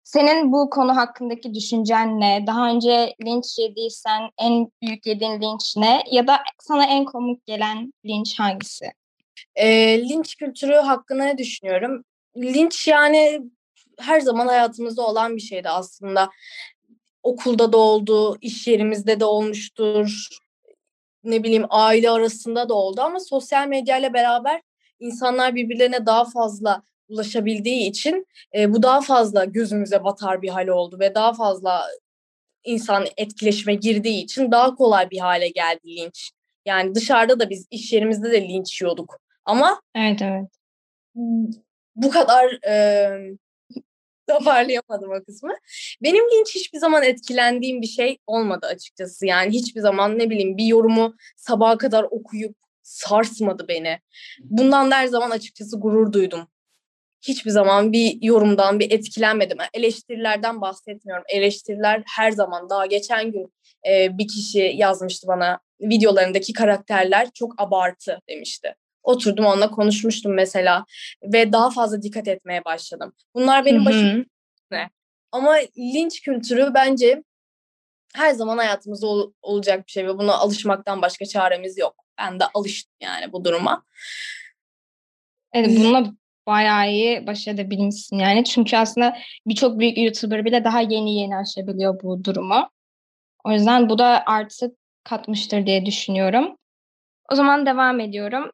Senin 0.04 0.52
bu 0.52 0.70
konu 0.70 0.96
hakkındaki 0.96 1.54
düşüncen 1.54 2.20
ne? 2.20 2.44
Daha 2.48 2.70
önce 2.70 3.16
linç 3.26 3.60
yediysen 3.60 4.30
en 4.38 4.72
büyük 4.82 5.06
yediğin 5.06 5.42
linç 5.42 5.78
ne? 5.78 6.04
Ya 6.12 6.28
da 6.28 6.40
sana 6.60 6.86
en 6.86 7.06
komik 7.06 7.46
gelen 7.46 7.94
linç 8.06 8.40
hangisi? 8.40 8.92
E, 9.56 10.00
linç 10.10 10.36
kültürü 10.36 10.76
hakkında 10.76 11.24
ne 11.24 11.38
düşünüyorum? 11.38 12.04
Linç 12.38 12.88
yani 12.88 13.42
her 14.00 14.20
zaman 14.20 14.48
hayatımızda 14.48 15.08
olan 15.08 15.36
bir 15.36 15.42
şeydi 15.42 15.70
aslında. 15.70 16.30
Okulda 17.24 17.74
da 17.74 17.78
oldu, 17.78 18.38
iş 18.42 18.68
yerimizde 18.68 19.20
de 19.20 19.26
olmuştur. 19.26 20.28
Ne 21.24 21.44
bileyim 21.44 21.66
aile 21.70 22.10
arasında 22.10 22.70
da 22.70 22.74
oldu 22.74 23.02
ama 23.02 23.20
sosyal 23.20 23.68
medyayla 23.68 24.14
beraber 24.14 24.62
insanlar 25.00 25.56
birbirlerine 25.56 26.06
daha 26.06 26.26
fazla 26.26 26.84
ulaşabildiği 27.10 27.90
için 27.90 28.28
e, 28.56 28.74
bu 28.74 28.84
daha 28.84 29.02
fazla 29.02 29.46
gözümüze 29.46 30.04
batar 30.04 30.42
bir 30.42 30.50
hal 30.50 30.68
oldu 30.68 31.00
ve 31.00 31.16
daha 31.16 31.34
fazla 31.34 31.88
insan 32.64 33.06
etkileşime 33.18 33.76
girdiği 33.76 34.24
için 34.24 34.52
daha 34.52 34.76
kolay 34.76 35.10
bir 35.10 35.20
hale 35.20 35.50
geldi 35.50 35.96
linç. 35.96 36.32
Yani 36.66 36.96
dışarıda 36.96 37.40
da 37.40 37.50
biz 37.50 37.68
iş 37.72 37.94
yerimizde 37.94 38.32
de 38.32 38.42
linç 38.42 38.82
yiyorduk. 38.82 39.20
Ama 39.46 39.82
evet 39.96 40.22
evet. 40.22 40.48
Bu 41.96 42.10
kadar 42.10 42.68
e, 42.68 43.38
toparlayamadım 44.30 45.12
o 45.12 45.24
kısmı. 45.24 45.54
Benim 46.04 46.24
linç 46.24 46.56
hiçbir 46.56 46.80
zaman 46.80 47.04
etkilendiğim 47.04 47.82
bir 47.82 47.88
şey 47.88 48.18
olmadı 48.28 48.68
açıkçası. 48.68 49.26
Yani 49.26 49.54
hiçbir 49.54 49.82
zaman 49.82 50.20
ne 50.20 50.30
bileyim 50.30 50.58
bir 50.58 50.66
yorumu 50.66 51.16
sabaha 51.38 51.78
kadar 51.78 52.04
okuyup 52.04 52.56
sarsmadı 52.84 53.68
beni. 53.68 54.00
Bundan 54.44 54.92
da 54.92 54.96
her 54.96 55.08
zaman 55.08 55.30
açıkçası 55.30 55.80
gurur 55.80 56.14
duydum 56.14 56.48
hiçbir 57.22 57.52
zaman 57.52 57.94
bir 57.94 58.18
yorumdan 58.22 58.80
bir 58.80 58.92
etkilenmedim. 58.92 59.58
Eleştirilerden 59.74 60.62
bahsetmiyorum. 60.62 61.24
Eleştiriler 61.28 62.04
her 62.18 62.32
zaman 62.32 62.70
daha 62.70 62.86
geçen 62.86 63.32
gün 63.32 63.54
e, 63.88 64.18
bir 64.18 64.28
kişi 64.28 64.74
yazmıştı 64.76 65.28
bana 65.28 65.60
videolarındaki 65.82 66.54
karakterler 66.54 67.28
çok 67.34 67.62
abartı 67.62 68.22
demişti. 68.30 68.76
Oturdum 69.04 69.46
onunla 69.46 69.72
konuşmuştum 69.72 70.34
mesela 70.34 70.86
ve 71.24 71.54
daha 71.54 71.70
fazla 71.70 72.02
dikkat 72.02 72.28
etmeye 72.28 72.66
başladım. 72.66 73.14
Bunlar 73.36 73.66
benim 73.66 73.86
başım 73.86 74.26
ne? 74.72 74.90
Ama 75.32 75.56
linç 75.78 76.22
kültürü 76.22 76.72
bence 76.74 77.24
her 78.16 78.32
zaman 78.34 78.58
hayatımızda 78.58 79.08
ol- 79.08 79.34
olacak 79.42 79.88
bir 79.88 79.92
şey 79.92 80.08
ve 80.08 80.18
buna 80.18 80.34
alışmaktan 80.34 81.02
başka 81.02 81.26
çaremiz 81.26 81.78
yok. 81.78 81.96
Ben 82.18 82.40
de 82.40 82.44
alıştım 82.54 82.94
yani 83.02 83.32
bu 83.32 83.46
duruma. 83.46 83.84
Evet, 85.54 85.70
bununla 85.80 86.14
bayağı 86.48 86.92
iyi 86.92 87.28
baş 87.28 87.48
edebilmişsin 87.48 88.18
yani. 88.18 88.44
Çünkü 88.44 88.78
aslında 88.78 89.18
birçok 89.48 89.80
büyük 89.80 89.98
YouTuber 89.98 90.46
bile 90.46 90.64
daha 90.64 90.82
yeni 90.82 91.16
yeni 91.16 91.38
aşabiliyor 91.38 92.00
bu 92.04 92.24
durumu. 92.24 92.70
O 93.44 93.52
yüzden 93.52 93.90
bu 93.90 94.00
da 94.00 94.24
artı 94.26 94.76
katmıştır 95.04 95.66
diye 95.66 95.86
düşünüyorum. 95.86 96.58
O 97.32 97.36
zaman 97.36 97.66
devam 97.66 98.00
ediyorum. 98.00 98.52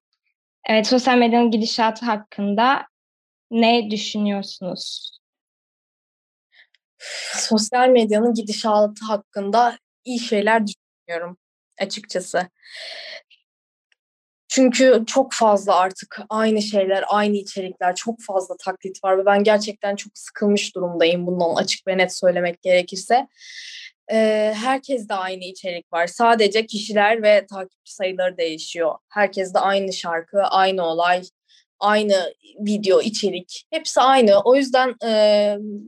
Evet, 0.65 0.87
sosyal 0.87 1.17
medyanın 1.17 1.51
gidişatı 1.51 2.05
hakkında 2.05 2.87
ne 3.51 3.91
düşünüyorsunuz? 3.91 5.11
Sosyal 7.33 7.89
medyanın 7.89 8.33
gidişatı 8.33 9.05
hakkında 9.05 9.77
iyi 10.05 10.19
şeyler 10.19 10.63
düşünüyorum 10.67 11.37
açıkçası. 11.79 12.49
Çünkü 14.47 15.03
çok 15.07 15.33
fazla 15.33 15.75
artık 15.75 16.19
aynı 16.29 16.61
şeyler, 16.61 17.03
aynı 17.07 17.35
içerikler, 17.35 17.95
çok 17.95 18.21
fazla 18.21 18.57
taklit 18.57 19.03
var 19.03 19.17
ve 19.17 19.25
ben 19.25 19.43
gerçekten 19.43 19.95
çok 19.95 20.17
sıkılmış 20.17 20.75
durumdayım 20.75 21.27
bundan 21.27 21.55
açık 21.55 21.87
ve 21.87 21.97
net 21.97 22.17
söylemek 22.17 22.61
gerekirse. 22.61 23.27
Ee, 24.11 24.53
herkes 24.55 25.09
de 25.09 25.13
aynı 25.13 25.43
içerik 25.43 25.93
var. 25.93 26.07
Sadece 26.07 26.65
kişiler 26.65 27.23
ve 27.23 27.45
takipçi 27.45 27.95
sayıları 27.95 28.37
değişiyor. 28.37 28.95
Herkes 29.09 29.53
de 29.53 29.59
aynı 29.59 29.93
şarkı, 29.93 30.41
aynı 30.43 30.85
olay, 30.85 31.23
aynı 31.79 32.33
video, 32.59 33.01
içerik. 33.01 33.65
Hepsi 33.71 34.01
aynı. 34.01 34.39
O 34.41 34.55
yüzden 34.55 34.95
e, 35.05 35.11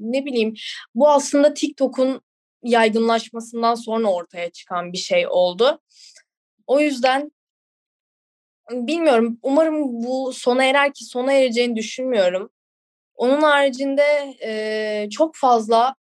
ne 0.01 0.25
bileyim 0.25 0.53
bu 0.95 1.09
aslında 1.09 1.53
TikTok'un 1.53 2.21
yaygınlaşmasından 2.63 3.75
sonra 3.75 4.07
ortaya 4.07 4.49
çıkan 4.49 4.93
bir 4.93 4.97
şey 4.97 5.27
oldu. 5.27 5.81
O 6.67 6.79
yüzden 6.79 7.31
bilmiyorum. 8.71 9.39
Umarım 9.43 10.03
bu 10.03 10.33
sona 10.33 10.63
erer 10.63 10.93
ki 10.93 11.05
sona 11.05 11.33
ereceğini 11.33 11.75
düşünmüyorum. 11.75 12.49
Onun 13.15 13.41
haricinde 13.41 14.35
e, 14.43 15.09
çok 15.09 15.35
fazla 15.35 15.95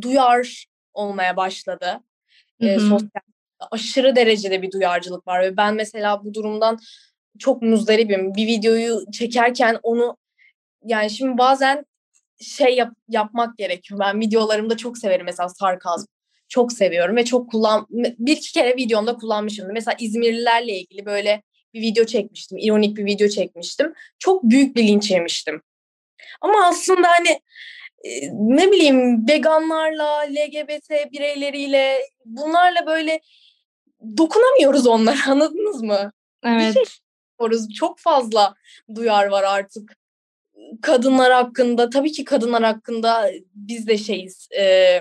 duyar 0.00 0.69
olmaya 0.94 1.36
başladı. 1.36 2.00
E, 2.60 2.78
sosyal 2.78 3.20
aşırı 3.70 4.16
derecede 4.16 4.62
bir 4.62 4.70
duyarcılık 4.70 5.26
var 5.26 5.42
ve 5.42 5.56
ben 5.56 5.74
mesela 5.74 6.24
bu 6.24 6.34
durumdan 6.34 6.78
çok 7.38 7.62
muzdaribim. 7.62 8.34
Bir 8.34 8.46
videoyu 8.46 9.00
çekerken 9.12 9.78
onu 9.82 10.16
yani 10.84 11.10
şimdi 11.10 11.38
bazen 11.38 11.84
şey 12.40 12.76
yap, 12.76 12.92
yapmak 13.08 13.58
gerekiyor. 13.58 14.00
Ben 14.00 14.20
videolarımda 14.20 14.76
çok 14.76 14.98
severim 14.98 15.26
mesela 15.26 15.48
sarkazm. 15.48 16.06
Çok 16.48 16.72
seviyorum 16.72 17.16
ve 17.16 17.24
çok 17.24 17.50
kullan 17.50 17.86
bir 17.90 18.36
iki 18.36 18.52
kere 18.52 18.76
videomda 18.76 19.16
kullanmışım. 19.16 19.68
Mesela 19.72 19.96
İzmirlilerle 20.00 20.78
ilgili 20.78 21.06
böyle 21.06 21.42
bir 21.74 21.80
video 21.80 22.04
çekmiştim. 22.04 22.58
ironik 22.58 22.96
bir 22.96 23.04
video 23.04 23.28
çekmiştim. 23.28 23.94
Çok 24.18 24.42
büyük 24.42 24.76
bir 24.76 24.86
linç 24.86 25.10
yemiştim. 25.10 25.62
Ama 26.40 26.66
aslında 26.66 27.08
hani 27.08 27.40
ne 28.32 28.72
bileyim 28.72 29.28
veganlarla, 29.28 30.20
LGBT 30.20 30.90
bireyleriyle 31.12 31.98
bunlarla 32.24 32.86
böyle 32.86 33.20
dokunamıyoruz 34.16 34.86
onlara 34.86 35.18
anladınız 35.28 35.82
mı? 35.82 36.12
Evet. 36.44 36.76
Bir 36.76 37.58
şey 37.58 37.74
Çok 37.74 37.98
fazla 37.98 38.54
duyar 38.94 39.26
var 39.26 39.42
artık. 39.42 39.96
Kadınlar 40.82 41.32
hakkında 41.32 41.90
tabii 41.90 42.12
ki 42.12 42.24
kadınlar 42.24 42.62
hakkında 42.62 43.30
biz 43.54 43.86
de 43.86 43.98
şeyiz. 43.98 44.48
E, 44.58 45.00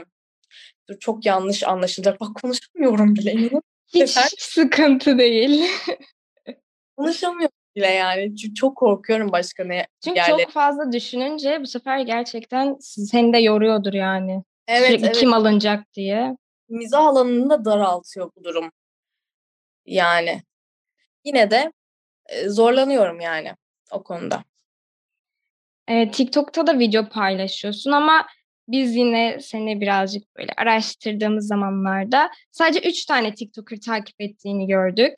çok 1.00 1.26
yanlış 1.26 1.64
anlaşılacak. 1.64 2.20
Bak 2.22 2.42
konuşamıyorum 2.42 3.16
bile. 3.16 3.50
Hiç 3.94 4.18
sıkıntı 4.40 5.18
değil. 5.18 5.66
konuşamıyorum 6.98 7.49
bile 7.76 7.88
yani. 7.88 8.36
Çünkü 8.36 8.54
çok 8.56 8.78
korkuyorum 8.78 9.32
başka 9.32 9.64
ne 9.64 9.88
Çünkü 10.04 10.18
yerleri. 10.18 10.44
çok 10.44 10.52
fazla 10.52 10.92
düşününce 10.92 11.62
bu 11.62 11.68
sefer 11.68 12.00
gerçekten 12.00 12.78
seni 12.80 13.34
de 13.34 13.38
yoruyordur 13.38 13.94
yani. 13.94 14.44
Evet, 14.68 14.88
Sürekli 14.88 15.06
evet. 15.06 15.18
kim 15.18 15.34
alınacak 15.34 15.94
diye. 15.94 16.38
Mizah 16.70 17.06
alanını 17.06 17.50
da 17.50 17.66
daraltıyor 17.66 18.32
bu 18.38 18.44
durum. 18.44 18.72
Yani 19.86 20.42
yine 21.26 21.52
de 21.52 21.72
zorlanıyorum 22.48 23.20
yani 23.20 23.56
o 23.92 24.04
konuda. 24.04 24.44
Evet, 25.88 26.14
TikTok'ta 26.14 26.68
da 26.68 26.80
video 26.80 27.10
paylaşıyorsun 27.10 27.92
ama 27.92 28.28
biz 28.68 28.96
yine 28.96 29.40
seni 29.42 29.82
birazcık 29.82 30.36
böyle 30.38 30.52
araştırdığımız 30.58 31.48
zamanlarda 31.48 32.32
sadece 32.52 32.90
üç 32.90 33.06
tane 33.06 33.34
TikToker 33.34 33.80
takip 33.82 34.22
ettiğini 34.22 34.68
gördük. 34.68 35.14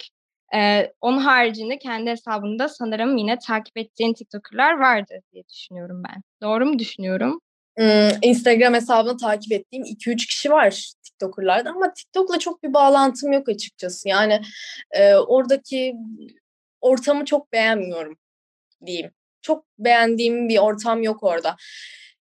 Ee, 0.55 0.93
onun 1.01 1.17
haricinde 1.17 1.79
kendi 1.79 2.10
hesabında 2.10 2.70
sanırım 2.70 3.17
yine 3.17 3.39
takip 3.39 3.77
ettiğin 3.77 4.13
TikToker'lar 4.13 4.79
vardı 4.79 5.13
diye 5.34 5.43
düşünüyorum 5.50 6.03
ben. 6.10 6.22
Doğru 6.41 6.65
mu 6.65 6.79
düşünüyorum? 6.79 7.39
Hmm, 7.77 8.10
Instagram 8.22 8.74
hesabını 8.74 9.17
takip 9.17 9.51
ettiğim 9.51 9.84
2-3 9.84 10.27
kişi 10.27 10.51
var 10.51 10.91
TikToker'larda 11.03 11.70
ama 11.70 11.93
TikTok'la 11.93 12.39
çok 12.39 12.63
bir 12.63 12.74
bağlantım 12.74 13.31
yok 13.31 13.50
açıkçası. 13.50 14.10
Yani 14.10 14.41
e, 14.91 15.15
oradaki 15.15 15.96
ortamı 16.81 17.25
çok 17.25 17.53
beğenmiyorum 17.53 18.17
diyeyim. 18.86 19.12
Çok 19.41 19.65
beğendiğim 19.79 20.50
bir 20.50 20.58
ortam 20.58 21.03
yok 21.03 21.24
orada. 21.24 21.55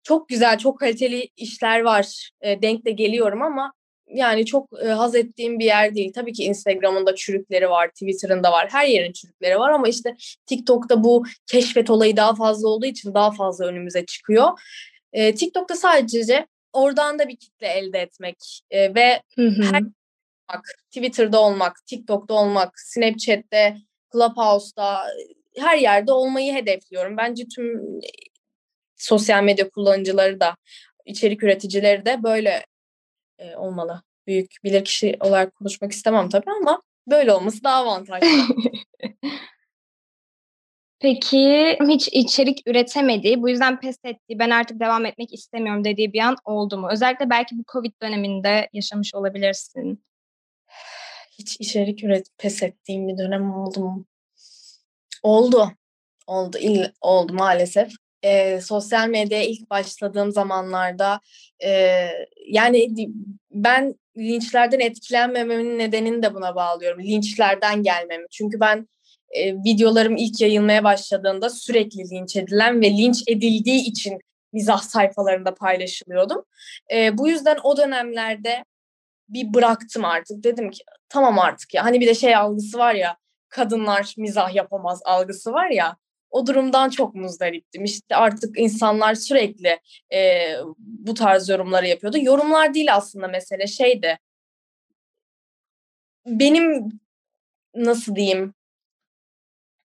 Çok 0.04 0.30
güzel, 0.30 0.58
çok 0.58 0.80
kaliteli 0.80 1.30
işler 1.38 1.82
var. 1.82 2.30
E, 2.42 2.62
denk 2.62 2.86
de 2.86 2.92
geliyorum 2.92 3.42
ama 3.42 3.74
yani 4.14 4.46
çok 4.46 4.70
e, 4.84 4.88
haz 4.88 5.16
ettiğim 5.16 5.60
bir 5.60 5.66
yer 5.66 5.96
değil. 5.96 6.14
Tabii 6.14 6.34
ki 6.34 6.44
Instagram'ında 6.44 7.16
çürükleri 7.16 7.70
var, 7.70 7.90
Twitter'ında 7.90 8.52
var, 8.52 8.68
her 8.72 8.88
yerin 8.88 9.12
çürükleri 9.12 9.60
var 9.60 9.70
ama 9.72 9.88
işte 9.88 10.16
TikTok'ta 10.46 11.04
bu 11.04 11.24
keşfet 11.48 11.90
olayı 11.90 12.18
daha 12.18 12.36
fazla 12.36 12.68
olduğu 12.68 12.86
için 12.86 13.14
daha 13.14 13.32
fazla 13.32 13.66
önümüze 13.66 14.06
çıkıyor. 14.06 14.60
E, 15.14 15.36
TikTok'ta 15.36 15.76
sadece 15.76 16.48
oradan 16.74 17.20
da 17.20 17.28
bir 17.28 17.36
kitle 17.36 17.68
elde 17.68 18.00
etmek 18.00 18.62
e, 18.72 18.96
ve 18.96 19.22
her 19.38 19.82
olmak, 20.50 20.66
Twitter'da 20.92 21.42
olmak, 21.42 21.86
TikTok'ta 21.86 22.34
olmak, 22.34 22.80
Snapchat'te, 22.80 23.78
Clubhouse'da 24.14 25.04
her 25.58 25.78
yerde 25.78 26.12
olmayı 26.12 26.54
hedefliyorum. 26.54 27.18
Bence 27.18 27.44
tüm 27.56 27.82
sosyal 28.96 29.44
medya 29.44 29.70
kullanıcıları 29.70 30.40
da 30.40 30.56
içerik 31.06 31.44
üreticileri 31.44 32.06
de 32.06 32.24
böyle 32.24 32.66
e, 33.40 33.56
olmalı. 33.56 34.02
Büyük 34.28 34.56
bilir 34.64 34.86
kişi 34.86 35.18
olarak 35.20 35.56
konuşmak 35.56 35.92
istemem 35.92 36.30
tabii 36.30 36.52
ama 36.62 36.82
böyle 37.08 37.34
olması 37.34 37.64
daha 37.64 37.76
avantajlı. 37.76 38.28
Peki 41.00 41.78
hiç 41.88 42.08
içerik 42.12 42.62
üretemediği, 42.68 43.42
bu 43.42 43.50
yüzden 43.50 43.80
pes 43.80 43.98
ettiği, 44.04 44.40
ben 44.40 44.50
artık 44.50 44.80
devam 44.80 45.06
etmek 45.06 45.34
istemiyorum 45.34 45.84
dediği 45.84 46.14
bir 46.14 46.20
an 46.20 46.36
oldu 46.46 46.78
mu? 46.78 46.88
Özellikle 46.92 47.30
belki 47.30 47.58
bu 47.58 47.64
Covid 47.72 47.92
döneminde 48.02 48.70
yaşamış 48.74 49.16
olabilirsin. 49.16 50.04
Hiç 51.40 51.58
içerik 51.60 52.04
üret 52.04 52.28
pes 52.38 52.64
ettiğim 52.64 53.08
bir 53.08 53.18
dönem 53.18 53.54
oldu 53.54 53.80
mu? 53.80 54.06
Oldu. 55.24 55.72
Oldu. 56.28 56.58
İl, 56.58 56.86
oldu 57.02 57.34
maalesef. 57.34 57.92
Ee, 58.24 58.62
sosyal 58.62 59.08
medyaya 59.08 59.44
ilk 59.44 59.70
başladığım 59.70 60.32
zamanlarda 60.32 61.20
e, 61.66 62.08
yani 62.48 62.96
ben 63.52 63.96
linçlerden 64.18 64.80
etkilenmememin 64.80 65.80
nedenini 65.80 66.24
de 66.24 66.34
buna 66.34 66.56
bağlıyorum. 66.56 67.04
Linçlerden 67.04 67.84
gelmemi. 67.84 68.26
Çünkü 68.32 68.60
ben 68.60 68.88
e, 69.30 69.54
videolarım 69.54 70.16
ilk 70.18 70.42
yayılmaya 70.42 70.84
başladığında 70.84 71.50
sürekli 71.50 72.10
linç 72.10 72.36
edilen 72.36 72.82
ve 72.82 72.90
linç 72.90 73.24
edildiği 73.28 73.82
için 73.82 74.20
mizah 74.54 74.82
sayfalarında 74.82 75.54
paylaşılıyordum. 75.54 76.44
E, 76.94 77.18
bu 77.18 77.28
yüzden 77.28 77.58
o 77.64 77.78
dönemlerde 77.78 78.64
bir 79.30 79.54
bıraktım 79.54 80.06
artık. 80.06 80.44
Dedim 80.44 80.72
ki 80.72 80.84
tamam 81.10 81.40
artık 81.40 81.74
ya. 81.74 81.86
Hani 81.86 82.00
bir 82.00 82.08
de 82.08 82.16
şey 82.16 82.36
algısı 82.36 82.78
var 82.78 82.94
ya 82.94 83.18
kadınlar 83.50 84.14
mizah 84.18 84.56
yapamaz 84.56 85.02
algısı 85.06 85.54
var 85.54 85.70
ya. 85.70 85.98
O 86.30 86.48
durumdan 86.48 86.90
çok 86.90 87.16
muzdariptim. 87.16 87.84
İşte 87.84 88.16
artık 88.16 88.60
insanlar 88.60 89.16
sürekli 89.16 89.80
e, 90.14 90.54
bu 90.78 91.14
tarz 91.14 91.50
yorumları 91.50 91.88
yapıyordu. 91.88 92.18
Yorumlar 92.22 92.74
değil 92.74 92.96
aslında 92.96 93.28
mesele 93.28 93.68
şeydi. 93.68 94.20
Benim 96.26 97.00
nasıl 97.76 98.16
diyeyim 98.16 98.54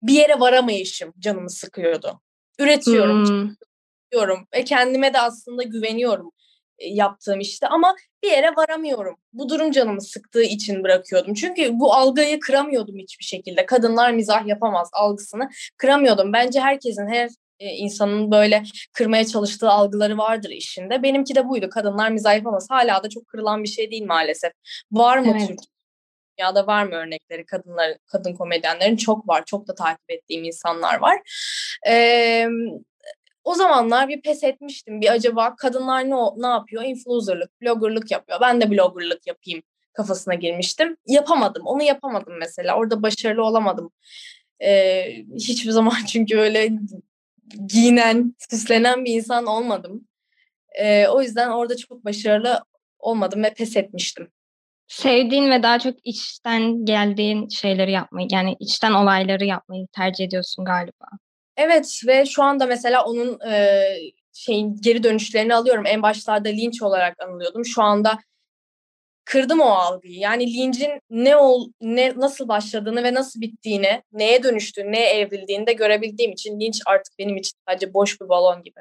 bir 0.04 0.14
yere 0.14 0.40
varamayışım 0.40 1.14
canımı 1.20 1.50
sıkıyordu. 1.50 2.22
Üretiyorum, 2.60 3.30
hmm. 3.30 3.56
diyorum 4.12 4.48
ve 4.54 4.64
kendime 4.64 5.14
de 5.14 5.20
aslında 5.20 5.64
güveniyorum 5.64 6.32
yaptığım 6.90 7.40
işte 7.40 7.68
ama 7.68 7.96
bir 8.24 8.32
yere 8.32 8.56
varamıyorum. 8.58 9.16
Bu 9.34 9.50
durum 9.50 9.72
canımı 9.72 10.02
sıktığı 10.02 10.44
için 10.44 10.84
bırakıyordum. 10.84 11.34
Çünkü 11.34 11.70
bu 11.80 11.94
algıyı 11.94 12.40
kıramıyordum 12.40 12.98
hiçbir 12.98 13.24
şekilde. 13.24 13.66
Kadınlar 13.66 14.12
mizah 14.12 14.48
yapamaz 14.48 14.90
algısını 14.94 15.50
kıramıyordum. 15.78 16.34
Bence 16.34 16.60
herkesin 16.60 17.08
her 17.08 17.30
e, 17.60 17.70
insanın 17.70 18.32
böyle 18.32 18.64
kırmaya 18.94 19.26
çalıştığı 19.26 19.70
algıları 19.70 20.18
vardır 20.18 20.50
işinde. 20.50 21.04
Benimki 21.04 21.36
de 21.36 21.50
buydu. 21.50 21.70
Kadınlar 21.70 22.12
mizah 22.12 22.36
yapamaz. 22.36 22.68
Hala 22.70 23.04
da 23.04 23.10
çok 23.10 23.28
kırılan 23.28 23.64
bir 23.64 23.70
şey 23.70 23.92
değil 23.92 24.06
maalesef. 24.06 24.52
Var 24.92 25.18
mı 25.18 25.28
evet. 25.32 25.48
Türkiye? 25.48 25.72
Dünyada 26.38 26.68
var 26.68 26.84
mı 26.84 26.96
örnekleri 26.96 27.46
kadınlar, 27.46 27.98
kadın 28.06 28.34
komedyenlerin? 28.34 28.96
Çok 28.96 29.28
var. 29.28 29.44
Çok 29.46 29.68
da 29.68 29.76
takip 29.76 30.12
ettiğim 30.12 30.44
insanlar 30.44 31.00
var. 31.00 31.20
Ee, 31.88 32.48
o 33.44 33.56
zamanlar 33.56 34.10
bir 34.10 34.22
pes 34.22 34.44
etmiştim. 34.44 35.02
Bir 35.02 35.12
acaba 35.12 35.56
kadınlar 35.56 36.10
ne 36.10 36.16
ne 36.38 36.48
yapıyor? 36.48 36.84
Influencerlık, 36.84 37.62
bloggerlık 37.62 38.12
yapıyor. 38.12 38.42
Ben 38.42 38.62
de 38.62 38.72
bloggerlık 38.72 39.28
yapayım 39.28 39.64
kafasına 39.94 40.34
girmiştim. 40.34 40.98
Yapamadım. 41.08 41.66
Onu 41.66 41.84
yapamadım 41.84 42.34
mesela. 42.40 42.78
Orada 42.78 43.04
başarılı 43.04 43.44
olamadım. 43.44 43.92
Ee, 44.64 45.06
hiçbir 45.36 45.72
zaman 45.72 45.98
çünkü 46.08 46.38
öyle 46.38 46.70
giyinen, 47.68 48.36
süslenen 48.50 49.06
bir 49.06 49.14
insan 49.14 49.46
olmadım. 49.46 50.08
Ee, 50.80 51.08
o 51.08 51.22
yüzden 51.22 51.50
orada 51.50 51.78
çok 51.78 52.06
başarılı 52.06 52.64
olmadım 53.00 53.44
ve 53.44 53.54
pes 53.54 53.78
etmiştim. 53.78 54.32
Sevdiğin 54.88 55.52
ve 55.52 55.64
daha 55.64 55.80
çok 55.80 55.96
içten 56.04 56.86
geldiğin 56.86 57.50
şeyleri 57.50 57.92
yapmayı, 57.92 58.28
yani 58.32 58.56
içten 58.60 58.92
olayları 58.92 59.46
yapmayı 59.46 59.88
tercih 59.88 60.26
ediyorsun 60.26 60.66
galiba. 60.66 61.06
Evet 61.58 62.02
ve 62.08 62.26
şu 62.26 62.44
anda 62.44 62.66
mesela 62.66 63.06
onun 63.06 63.40
e, 63.50 63.84
şeyin 64.34 64.78
geri 64.82 65.04
dönüşlerini 65.04 65.56
alıyorum. 65.56 65.86
En 65.86 66.02
başlarda 66.02 66.50
linç 66.50 66.82
olarak 66.82 67.20
anılıyordum. 67.24 67.66
Şu 67.66 67.82
anda 67.82 68.20
kırdım 69.26 69.60
o 69.60 69.70
algıyı. 69.70 70.20
Yani 70.20 70.54
lincin 70.54 70.92
ne 71.10 71.36
ol 71.38 71.72
ne 71.82 72.14
nasıl 72.16 72.48
başladığını 72.48 73.04
ve 73.04 73.14
nasıl 73.14 73.42
bittiğini, 73.42 74.04
neye 74.12 74.44
dönüştüğünü, 74.44 74.92
neye 74.92 75.10
evrildiğini 75.10 75.68
de 75.68 75.74
görebildiğim 75.74 76.32
için 76.32 76.60
linç 76.60 76.82
artık 76.86 77.20
benim 77.20 77.38
için 77.38 77.58
sadece 77.68 77.94
boş 77.94 78.22
bir 78.22 78.30
balon 78.30 78.64
gibi. 78.64 78.80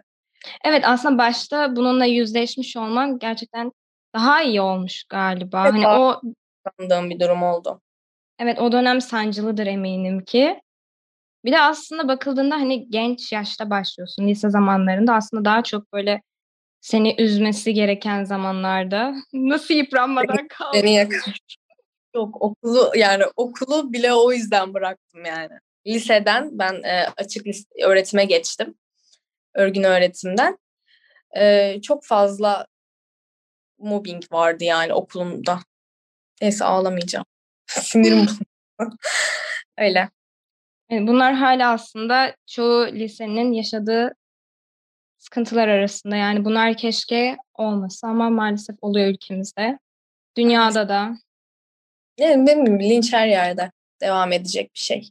Evet 0.65 0.83
aslında 0.87 1.19
başta 1.19 1.77
bununla 1.77 2.05
yüzleşmiş 2.05 2.77
olman 2.77 3.19
gerçekten 3.19 3.73
daha 4.15 4.43
iyi 4.43 4.61
olmuş 4.61 5.05
galiba. 5.05 5.63
Evet, 5.63 5.85
hani 5.85 5.89
o 5.89 6.21
sandığım 6.79 7.11
bir 7.11 7.21
durum 7.21 7.43
oldu. 7.43 7.81
Evet 8.39 8.59
o 8.59 8.73
dönem 8.73 9.01
sancılıdır 9.01 9.67
eminim 9.67 10.25
ki. 10.25 10.61
Bir 11.45 11.53
de 11.53 11.61
aslında 11.61 12.09
bakıldığında 12.09 12.55
hani 12.55 12.91
genç 12.91 13.33
yaşta 13.33 13.71
başlıyorsun 13.71 14.29
lise 14.29 14.51
zamanlarında 14.51 15.15
aslında 15.15 15.45
daha 15.45 15.63
çok 15.63 15.93
böyle 15.93 16.23
seni 16.81 17.23
üzmesi 17.23 17.75
gereken 17.75 18.25
zamanlarda 18.25 19.15
nasıl 19.33 19.75
yıpranmadan 19.75 20.49
kaldın? 20.49 20.83
Beni 20.83 20.95
yakar. 20.95 21.39
Yok 22.15 22.43
okulu 22.43 22.93
yani 22.97 23.25
okulu 23.37 23.93
bile 23.93 24.15
o 24.15 24.33
yüzden 24.33 24.75
bıraktım 24.75 25.25
yani. 25.25 25.59
Liseden 25.87 26.59
ben 26.59 26.83
e, 26.83 27.07
açık 27.17 27.47
lise, 27.47 27.65
öğretime 27.85 28.25
geçtim. 28.25 28.75
Örgün 29.55 29.83
öğretimden. 29.83 30.59
E, 31.37 31.77
çok 31.83 32.05
fazla 32.05 32.67
mobbing 33.79 34.33
vardı 34.33 34.65
yani 34.65 34.95
okulumda. 34.95 35.59
Neyse 36.43 36.65
ağlamayacağım. 36.65 37.27
Sinirim 37.67 38.27
Öyle. 39.79 40.11
Bunlar 40.91 41.35
hala 41.35 41.73
aslında 41.73 42.37
çoğu 42.47 42.87
lisenin 42.87 43.53
yaşadığı 43.53 44.15
sıkıntılar 45.19 45.69
arasında. 45.69 46.17
Yani 46.17 46.45
bunlar 46.45 46.77
keşke 46.77 47.37
olmasa 47.55 48.09
ama 48.09 48.31
maalesef 48.31 48.77
oluyor 48.81 49.09
ülkemizde. 49.09 49.79
Dünyada 50.37 50.89
da. 50.89 51.17
Yani 52.19 52.47
benim 52.47 52.81
linç 52.81 53.13
her 53.13 53.27
yerde 53.27 53.71
devam 54.01 54.33
edecek 54.33 54.75
bir 54.75 54.79
şey. 54.79 55.09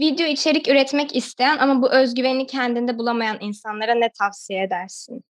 Video 0.00 0.26
içerik 0.26 0.68
üretmek 0.68 1.16
isteyen 1.16 1.58
ama 1.58 1.82
bu 1.82 1.92
özgüveni 1.92 2.46
kendinde 2.46 2.98
bulamayan 2.98 3.38
insanlara 3.40 3.94
ne 3.94 4.10
tavsiye 4.18 4.62
edersin? 4.62 5.24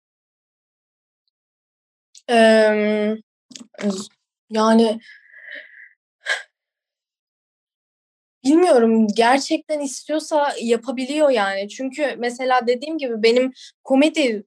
Ee, 2.30 3.16
yani 4.50 5.00
bilmiyorum 8.44 9.08
gerçekten 9.16 9.80
istiyorsa 9.80 10.54
yapabiliyor 10.62 11.30
yani. 11.30 11.70
Çünkü 11.70 12.16
mesela 12.18 12.68
dediğim 12.68 12.98
gibi 12.98 13.24
benim 13.24 13.54
komedi 13.84 14.44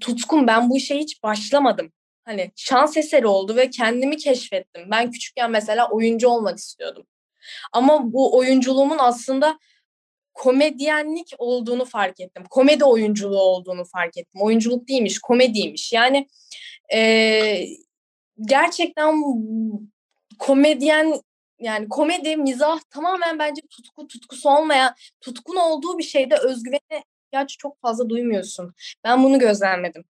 tutkum 0.00 0.46
ben 0.46 0.70
bu 0.70 0.76
işe 0.76 0.98
hiç 0.98 1.22
başlamadım. 1.22 1.92
Hani 2.24 2.50
şans 2.56 2.96
eseri 2.96 3.26
oldu 3.26 3.56
ve 3.56 3.70
kendimi 3.70 4.16
keşfettim. 4.16 4.90
Ben 4.90 5.10
küçükken 5.10 5.50
mesela 5.50 5.90
oyuncu 5.90 6.28
olmak 6.28 6.58
istiyordum. 6.58 7.06
Ama 7.72 8.12
bu 8.12 8.36
oyunculuğumun 8.36 8.98
aslında 9.00 9.58
komedyenlik 10.34 11.32
olduğunu 11.38 11.84
fark 11.84 12.20
ettim. 12.20 12.44
Komedi 12.50 12.84
oyunculuğu 12.84 13.42
olduğunu 13.42 13.84
fark 13.84 14.16
ettim. 14.18 14.40
Oyunculuk 14.40 14.88
değilmiş, 14.88 15.18
komediymiş. 15.18 15.92
Yani 15.92 16.28
e, 16.94 17.66
gerçekten 18.40 19.22
komedyen 20.38 21.20
yani 21.60 21.88
komedi, 21.88 22.36
mizah 22.36 22.78
tamamen 22.90 23.38
bence 23.38 23.62
tutku, 23.70 24.06
tutkusu 24.08 24.50
olmayan, 24.50 24.94
tutkun 25.20 25.56
olduğu 25.56 25.98
bir 25.98 26.02
şeyde 26.02 26.36
özgüvene 26.36 27.04
ihtiyaç 27.26 27.58
çok 27.58 27.80
fazla 27.80 28.08
duymuyorsun. 28.08 28.74
Ben 29.04 29.24
bunu 29.24 29.38
gözlemledim. 29.38 30.04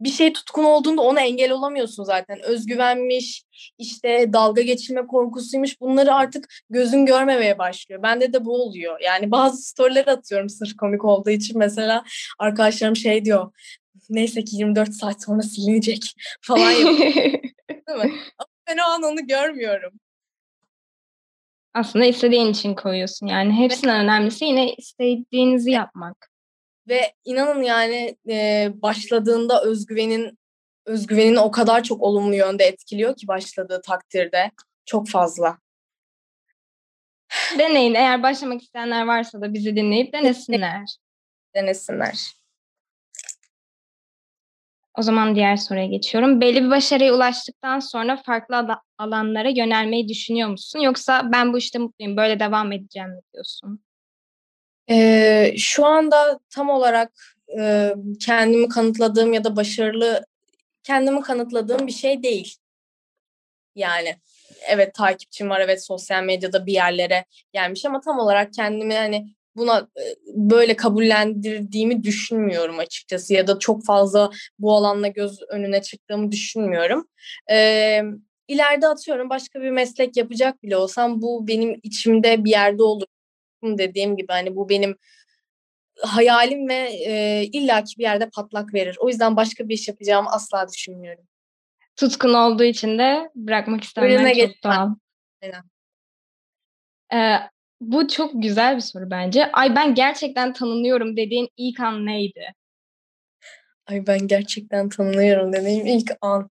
Bir 0.00 0.10
şey 0.10 0.32
tutkun 0.32 0.64
olduğunda 0.64 1.02
ona 1.02 1.20
engel 1.20 1.52
olamıyorsun 1.52 2.04
zaten. 2.04 2.40
Özgüvenmiş, 2.42 3.44
işte 3.78 4.32
dalga 4.32 4.62
geçilme 4.62 5.06
korkusuymuş. 5.06 5.80
Bunları 5.80 6.14
artık 6.14 6.48
gözün 6.70 7.06
görmemeye 7.06 7.58
başlıyor. 7.58 8.02
Bende 8.02 8.32
de 8.32 8.44
bu 8.44 8.62
oluyor. 8.62 9.00
Yani 9.00 9.30
bazı 9.30 9.62
storyleri 9.62 10.10
atıyorum 10.10 10.48
sırf 10.48 10.76
komik 10.76 11.04
olduğu 11.04 11.30
için. 11.30 11.58
Mesela 11.58 12.04
arkadaşlarım 12.38 12.96
şey 12.96 13.24
diyor. 13.24 13.52
Neyse 14.10 14.44
ki 14.44 14.56
24 14.56 14.94
saat 14.94 15.24
sonra 15.24 15.42
silinecek 15.42 16.14
falan 16.40 16.70
yapıyor. 16.70 17.14
Değil 17.70 17.98
mi? 17.98 18.12
Ama 18.38 18.48
ben 18.68 18.78
o 18.78 18.90
an 18.90 19.02
onu 19.02 19.26
görmüyorum. 19.26 19.92
Aslında 21.74 22.04
istediğin 22.04 22.46
için 22.46 22.74
koyuyorsun. 22.74 23.26
Yani 23.26 23.52
hepsinden 23.52 24.04
önemlisi 24.04 24.44
yine 24.44 24.74
istediğinizi 24.74 25.70
yapmak. 25.70 26.30
Ve 26.88 27.12
inanın 27.24 27.62
yani 27.62 28.16
e, 28.28 28.68
başladığında 28.74 29.62
özgüvenin 29.62 30.38
özgüvenin 30.86 31.36
o 31.36 31.50
kadar 31.50 31.82
çok 31.82 32.02
olumlu 32.02 32.34
yönde 32.34 32.64
etkiliyor 32.64 33.16
ki 33.16 33.28
başladığı 33.28 33.80
takdirde. 33.82 34.50
Çok 34.86 35.08
fazla. 35.08 35.58
Deneyin. 37.58 37.94
Eğer 37.94 38.22
başlamak 38.22 38.62
isteyenler 38.62 39.06
varsa 39.06 39.40
da 39.40 39.54
bizi 39.54 39.76
dinleyip 39.76 40.12
denesinler. 40.12 40.96
Denesinler. 41.54 42.39
O 44.98 45.02
zaman 45.02 45.34
diğer 45.34 45.56
soruya 45.56 45.86
geçiyorum. 45.86 46.40
Belli 46.40 46.64
bir 46.64 46.70
başarıya 46.70 47.14
ulaştıktan 47.14 47.78
sonra 47.80 48.16
farklı 48.16 48.66
alanlara 48.98 49.48
yönelmeyi 49.48 50.08
düşünüyor 50.08 50.48
musun? 50.48 50.80
Yoksa 50.80 51.32
ben 51.32 51.52
bu 51.52 51.58
işte 51.58 51.78
mutluyum, 51.78 52.16
böyle 52.16 52.40
devam 52.40 52.72
edeceğim 52.72 53.10
mi 53.10 53.20
diyorsun? 53.32 53.80
Ee, 54.90 55.54
şu 55.56 55.86
anda 55.86 56.38
tam 56.50 56.70
olarak 56.70 57.12
e, 57.58 57.94
kendimi 58.20 58.68
kanıtladığım 58.68 59.32
ya 59.32 59.44
da 59.44 59.56
başarılı 59.56 60.26
kendimi 60.82 61.20
kanıtladığım 61.20 61.86
bir 61.86 61.92
şey 61.92 62.22
değil. 62.22 62.56
Yani 63.74 64.16
evet 64.68 64.94
takipçim 64.94 65.50
var, 65.50 65.60
evet 65.60 65.84
sosyal 65.84 66.22
medyada 66.22 66.66
bir 66.66 66.72
yerlere 66.72 67.24
gelmiş 67.52 67.84
ama 67.84 68.00
tam 68.00 68.18
olarak 68.18 68.52
kendimi 68.52 68.94
hani 68.94 69.34
buna 69.60 69.78
e, 69.78 70.02
böyle 70.26 70.76
kabullendirdiğimi 70.76 72.02
düşünmüyorum 72.02 72.78
açıkçası 72.78 73.34
ya 73.34 73.46
da 73.46 73.58
çok 73.58 73.84
fazla 73.84 74.30
bu 74.58 74.74
alanla 74.74 75.08
göz 75.08 75.42
önüne 75.48 75.82
çıktığımı 75.82 76.32
düşünmüyorum. 76.32 77.08
Ee, 77.50 78.02
ileride 78.48 78.88
atıyorum 78.88 79.30
başka 79.30 79.60
bir 79.60 79.70
meslek 79.70 80.16
yapacak 80.16 80.62
bile 80.62 80.76
olsam 80.76 81.22
bu 81.22 81.48
benim 81.48 81.80
içimde 81.82 82.44
bir 82.44 82.50
yerde 82.50 82.82
olur. 82.82 83.06
Dediğim 83.64 84.16
gibi 84.16 84.32
hani 84.32 84.56
bu 84.56 84.68
benim 84.68 84.96
hayalim 86.02 86.68
ve 86.68 86.90
e, 87.06 87.44
illaki 87.52 87.98
bir 87.98 88.02
yerde 88.02 88.30
patlak 88.30 88.74
verir. 88.74 88.96
O 89.00 89.08
yüzden 89.08 89.36
başka 89.36 89.68
bir 89.68 89.74
iş 89.74 89.88
yapacağımı 89.88 90.30
asla 90.30 90.66
düşünmüyorum. 90.72 91.24
Tutkun 91.96 92.34
olduğu 92.34 92.64
için 92.64 92.98
de 92.98 93.30
bırakmak 93.34 93.82
çok 94.50 94.64
doğal. 94.64 94.88
Aynen. 95.42 95.62
Ee, 97.12 97.50
bu 97.80 98.08
çok 98.08 98.30
güzel 98.34 98.76
bir 98.76 98.80
soru 98.80 99.10
bence. 99.10 99.52
Ay 99.52 99.76
ben 99.76 99.94
gerçekten 99.94 100.52
tanınıyorum 100.52 101.16
dediğin 101.16 101.48
ilk 101.56 101.80
an 101.80 102.06
neydi? 102.06 102.54
Ay 103.86 104.06
ben 104.06 104.26
gerçekten 104.26 104.88
tanınıyorum 104.88 105.52
dediğim 105.52 105.86
ilk 105.86 106.12
an. 106.20 106.50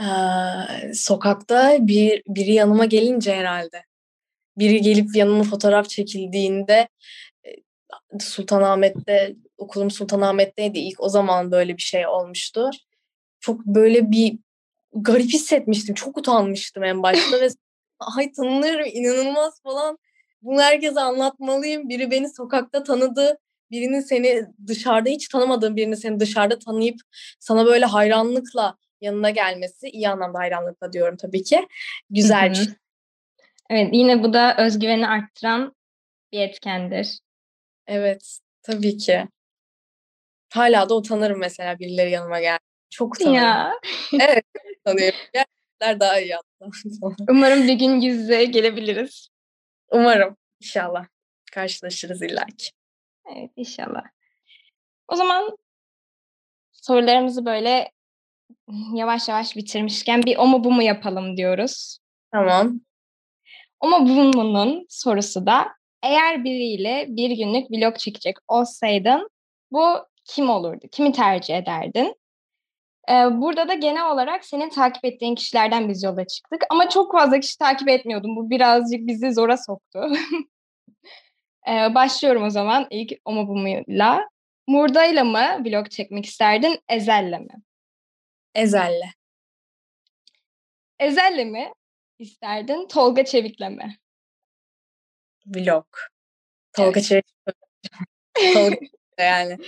Ee, 0.00 0.94
sokakta 0.94 1.76
bir 1.80 2.22
biri 2.26 2.52
yanıma 2.52 2.84
gelince 2.84 3.34
herhalde. 3.34 3.84
Biri 4.58 4.80
gelip 4.80 5.16
yanıma 5.16 5.44
fotoğraf 5.44 5.88
çekildiğinde 5.88 6.88
Sultanahmet'te 8.20 9.36
okulum 9.58 9.90
Sultanahmet'teydi 9.90 10.78
ilk 10.78 11.00
o 11.00 11.08
zaman 11.08 11.52
böyle 11.52 11.76
bir 11.76 11.82
şey 11.82 12.06
olmuştu. 12.06 12.70
Çok 13.40 13.66
böyle 13.66 14.10
bir 14.10 14.38
garip 14.92 15.32
hissetmiştim. 15.32 15.94
Çok 15.94 16.18
utanmıştım 16.18 16.84
en 16.84 17.02
başta 17.02 17.40
ve 17.40 17.48
ay 18.00 18.32
tanınıyorum 18.32 18.86
inanılmaz 18.92 19.62
falan. 19.62 19.98
Bunu 20.42 20.60
herkese 20.60 21.00
anlatmalıyım. 21.00 21.88
Biri 21.88 22.10
beni 22.10 22.34
sokakta 22.34 22.82
tanıdı. 22.82 23.38
Birinin 23.70 24.00
seni 24.00 24.46
dışarıda 24.66 25.10
hiç 25.10 25.28
tanımadığın 25.28 25.76
birini 25.76 25.96
seni 25.96 26.20
dışarıda 26.20 26.58
tanıyıp 26.58 27.00
sana 27.40 27.66
böyle 27.66 27.84
hayranlıkla 27.84 28.76
yanına 29.00 29.30
gelmesi 29.30 29.88
iyi 29.88 30.08
anlamda 30.08 30.38
hayranlıkla 30.38 30.92
diyorum 30.92 31.16
tabii 31.16 31.42
ki. 31.42 31.68
Güzel 32.10 32.50
bir 32.50 32.54
şey. 32.54 32.66
Evet 33.70 33.88
yine 33.92 34.22
bu 34.22 34.32
da 34.32 34.56
özgüveni 34.58 35.08
arttıran 35.08 35.76
bir 36.32 36.40
etkendir. 36.40 37.18
Evet, 37.86 38.38
tabii 38.62 38.96
ki. 38.96 39.28
Hala 40.52 40.88
da 40.88 40.96
utanırım 40.96 41.38
mesela 41.38 41.78
birileri 41.78 42.10
yanıma 42.10 42.40
gel. 42.40 42.58
Çok 42.90 43.14
utanırım. 43.14 43.34
Ya. 43.34 43.72
evet. 44.20 44.44
Gerçekler 44.86 45.44
daha 45.80 46.20
iyi 46.20 46.34
hatta. 46.34 46.70
Umarım 47.30 47.68
bir 47.68 47.74
gün 47.74 48.00
yüz 48.00 48.16
yüze 48.18 48.44
gelebiliriz. 48.44 49.28
Umarım. 49.90 50.36
İnşallah. 50.60 51.06
Karşılaşırız 51.52 52.22
illaki. 52.22 52.70
Evet, 53.36 53.50
inşallah. 53.56 54.02
O 55.08 55.16
zaman 55.16 55.56
sorularımızı 56.72 57.44
böyle 57.44 57.90
yavaş 58.94 59.28
yavaş 59.28 59.56
bitirmişken 59.56 60.22
bir 60.22 60.36
o 60.36 60.46
mu 60.46 60.64
bu 60.64 60.72
mu 60.72 60.82
yapalım 60.82 61.36
diyoruz. 61.36 61.98
Tamam. 62.32 62.80
O 63.80 63.88
mu 63.88 63.96
bu 64.00 64.38
mu'nun 64.38 64.86
sorusu 64.88 65.46
da 65.46 65.68
eğer 66.02 66.44
biriyle 66.44 67.06
bir 67.08 67.30
günlük 67.30 67.70
vlog 67.70 67.98
çekecek 67.98 68.36
olsaydın 68.48 69.30
bu 69.72 70.06
kim 70.24 70.50
olurdu? 70.50 70.86
Kimi 70.92 71.12
tercih 71.12 71.56
ederdin? 71.56 72.14
Burada 73.10 73.68
da 73.68 73.74
genel 73.74 74.10
olarak 74.10 74.44
senin 74.44 74.68
takip 74.68 75.04
ettiğin 75.04 75.34
kişilerden 75.34 75.88
biz 75.88 76.02
yola 76.02 76.26
çıktık. 76.26 76.62
Ama 76.70 76.88
çok 76.88 77.12
fazla 77.12 77.40
kişi 77.40 77.58
takip 77.58 77.88
etmiyordum. 77.88 78.36
Bu 78.36 78.50
birazcık 78.50 79.06
bizi 79.06 79.32
zora 79.32 79.56
soktu. 79.56 80.12
başlıyorum 81.94 82.42
o 82.42 82.50
zaman 82.50 82.86
ilk 82.90 83.12
Omobumu'yla. 83.24 84.28
Murda'yla 84.68 85.24
mı 85.24 85.64
vlog 85.64 85.90
çekmek 85.90 86.26
isterdin, 86.26 86.78
Ezel'le 86.88 87.38
mi? 87.40 87.62
Ezel'le. 88.54 89.10
Ezel'le 90.98 91.44
mi 91.44 91.72
isterdin, 92.18 92.88
Tolga 92.88 93.24
Çevik'le 93.24 93.70
mi? 93.70 93.96
vlog. 95.46 95.86
Tolga 96.72 97.00
evet. 97.00 97.04
Çevik. 97.04 97.26
Tolga 98.54 98.76
yani. 99.18 99.58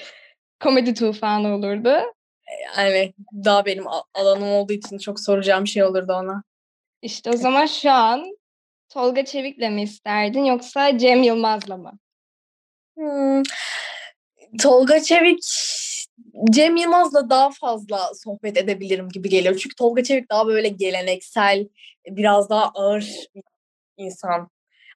Komedi 0.60 0.94
tufanı 0.94 1.54
olurdu. 1.54 2.14
Yani 2.76 3.14
daha 3.44 3.66
benim 3.66 3.84
alanım 4.14 4.48
olduğu 4.48 4.72
için 4.72 4.98
çok 4.98 5.20
soracağım 5.20 5.66
şey 5.66 5.84
olurdu 5.84 6.12
ona. 6.12 6.42
İşte 7.02 7.30
o 7.30 7.36
zaman 7.36 7.66
şu 7.66 7.90
an 7.90 8.36
Tolga 8.88 9.24
Çevik'le 9.24 9.70
mi 9.70 9.82
isterdin 9.82 10.44
yoksa 10.44 10.98
Cem 10.98 11.22
Yılmaz'la 11.22 11.76
mı? 11.76 11.98
Hmm. 12.96 13.42
Tolga 14.62 15.00
Çevik 15.00 15.44
Cem 16.50 16.76
Yılmaz'la 16.76 17.30
daha 17.30 17.50
fazla 17.50 18.10
sohbet 18.14 18.56
edebilirim 18.56 19.08
gibi 19.08 19.28
geliyor. 19.28 19.58
Çünkü 19.62 19.74
Tolga 19.76 20.02
Çevik 20.02 20.30
daha 20.30 20.46
böyle 20.46 20.68
geleneksel, 20.68 21.68
biraz 22.06 22.50
daha 22.50 22.70
ağır 22.74 23.10
insan. 23.96 24.50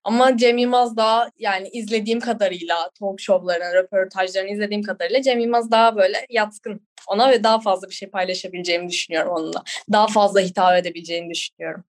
Ama 0.05 0.37
Cem 0.37 0.59
Yılmaz 0.59 0.97
daha 0.97 1.31
yani 1.39 1.69
izlediğim 1.69 2.21
kadarıyla 2.21 2.91
talk 2.99 3.21
show'larını, 3.21 3.75
röportajlarını 3.75 4.51
izlediğim 4.51 4.83
kadarıyla 4.83 5.23
Cem 5.23 5.41
Yılmaz 5.41 5.71
daha 5.71 5.97
böyle 5.97 6.27
yatkın 6.31 6.89
ona 7.09 7.31
ve 7.31 7.45
daha 7.45 7.61
fazla 7.61 7.89
bir 7.89 7.95
şey 7.95 8.11
paylaşabileceğimi 8.11 8.89
düşünüyorum 8.89 9.33
onunla. 9.33 9.63
Daha 9.93 10.07
fazla 10.07 10.41
hitap 10.41 10.77
edebileceğini 10.77 11.31
düşünüyorum. 11.31 11.85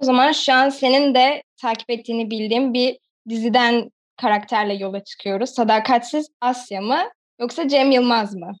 O 0.00 0.04
zaman 0.04 0.32
şu 0.32 0.52
an 0.52 0.68
senin 0.68 1.14
de 1.14 1.42
takip 1.56 1.90
ettiğini 1.90 2.30
bildiğim 2.30 2.74
bir 2.74 2.98
diziden 3.28 3.90
karakterle 4.16 4.74
yola 4.74 5.04
çıkıyoruz. 5.04 5.50
Sadakatsiz 5.50 6.28
Asya 6.40 6.80
mı 6.80 7.10
yoksa 7.40 7.68
Cem 7.68 7.90
Yılmaz 7.90 8.34
mı? 8.34 8.52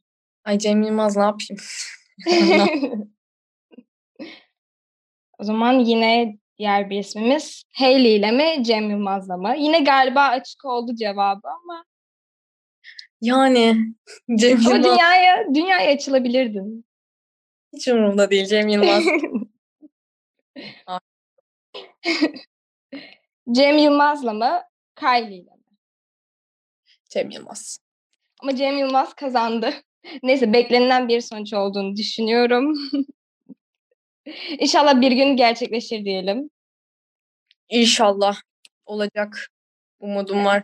Ay 0.44 0.58
Cem 0.58 0.82
Yılmaz 0.82 1.16
ne 1.16 1.22
yapayım? 1.22 1.62
o 5.38 5.44
zaman 5.44 5.72
yine 5.72 6.38
diğer 6.58 6.90
bir 6.90 6.98
ismimiz. 6.98 7.64
Hayley 7.72 8.16
ile 8.16 8.30
mi 8.30 8.64
Cem 8.64 8.90
Yılmaz'la 8.90 9.36
mı? 9.36 9.54
Yine 9.58 9.78
galiba 9.78 10.20
açık 10.20 10.64
oldu 10.64 10.94
cevabı 10.94 11.48
ama. 11.48 11.84
Yani 13.20 13.76
Cem 14.38 14.50
Yılmaz. 14.50 14.66
Ama 14.66 14.84
dünyaya, 14.84 15.54
dünyaya 15.54 15.92
açılabilirdin. 15.92 16.86
Hiç 17.72 17.88
umurumda 17.88 18.30
değil 18.30 18.46
Cem 18.46 18.68
Yılmaz. 18.68 19.04
Cem 23.52 23.78
Yılmaz'la 23.78 24.32
mı? 24.32 24.62
Kylie 24.96 25.36
ile 25.36 25.50
mi? 25.50 25.62
Cem 27.10 27.30
Yılmaz. 27.30 27.78
Ama 28.42 28.56
Cem 28.56 28.78
Yılmaz 28.78 29.14
kazandı. 29.14 29.74
Neyse 30.22 30.52
beklenilen 30.52 31.08
bir 31.08 31.20
sonuç 31.20 31.52
olduğunu 31.52 31.96
düşünüyorum. 31.96 32.74
İnşallah 34.58 35.00
bir 35.00 35.12
gün 35.12 35.36
gerçekleşir 35.36 36.04
diyelim. 36.04 36.50
İnşallah 37.68 38.36
olacak. 38.86 39.46
Umudum 40.00 40.44
var. 40.44 40.62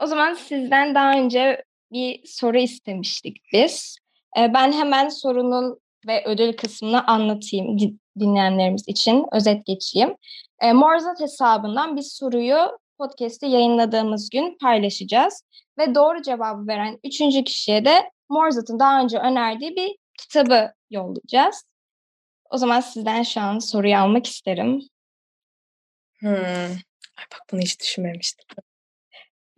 O 0.00 0.06
zaman 0.06 0.34
sizden 0.34 0.94
daha 0.94 1.12
önce 1.12 1.64
bir 1.92 2.20
soru 2.24 2.58
istemiştik 2.58 3.36
biz. 3.52 3.98
Ee, 4.38 4.54
ben 4.54 4.72
hemen 4.72 5.08
sorunun 5.08 5.80
ve 6.06 6.24
ödül 6.24 6.52
kısmını 6.52 7.06
anlatayım 7.06 7.78
dinleyenlerimiz 8.18 8.88
için. 8.88 9.26
Özet 9.32 9.66
geçeyim. 9.66 10.16
Ee, 10.60 10.72
Morzat 10.72 11.20
hesabından 11.20 11.96
bir 11.96 12.02
soruyu 12.02 12.78
podcast'te 12.98 13.46
yayınladığımız 13.46 14.30
gün 14.30 14.58
paylaşacağız. 14.58 15.42
Ve 15.78 15.94
doğru 15.94 16.22
cevabı 16.22 16.66
veren 16.66 16.98
üçüncü 17.04 17.44
kişiye 17.44 17.84
de 17.84 18.10
Morzat'ın 18.28 18.78
daha 18.78 19.02
önce 19.02 19.18
önerdiği 19.18 19.76
bir 19.76 19.96
kitabı 20.18 20.72
yollayacağız. 20.90 21.64
O 22.50 22.58
zaman 22.58 22.80
sizden 22.80 23.22
şu 23.22 23.40
an 23.40 23.58
soruyu 23.58 23.96
almak 23.96 24.26
isterim. 24.26 24.80
Hmm. 26.18 26.30
Ay 27.16 27.24
bak 27.32 27.40
bunu 27.52 27.60
hiç 27.60 27.80
düşünmemiştim. 27.80 28.46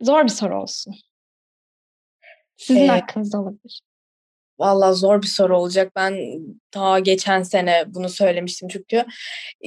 Zor 0.01 0.23
bir 0.23 0.29
soru 0.29 0.61
olsun. 0.61 0.95
Sizin 2.57 2.81
ee, 2.81 2.87
hakkınızda 2.87 3.41
olabilir. 3.41 3.81
Valla 4.59 4.93
zor 4.93 5.21
bir 5.21 5.27
soru 5.27 5.57
olacak. 5.57 5.91
Ben 5.95 6.15
daha 6.73 6.99
geçen 6.99 7.43
sene 7.43 7.83
bunu 7.87 8.09
söylemiştim 8.09 8.67
çünkü. 8.67 9.05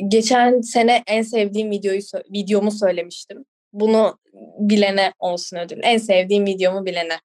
Geçen 0.09 0.61
sene 0.61 1.03
en 1.07 1.23
sevdiğim 1.23 1.71
videoyu 1.71 2.01
videomu 2.33 2.71
söylemiştim. 2.71 3.45
Bunu 3.73 4.19
bilene 4.59 5.13
olsun 5.19 5.57
ödül. 5.57 5.81
En 5.83 5.99
sevdiğim 5.99 6.47
videomu 6.47 6.87
bilene. 6.87 7.21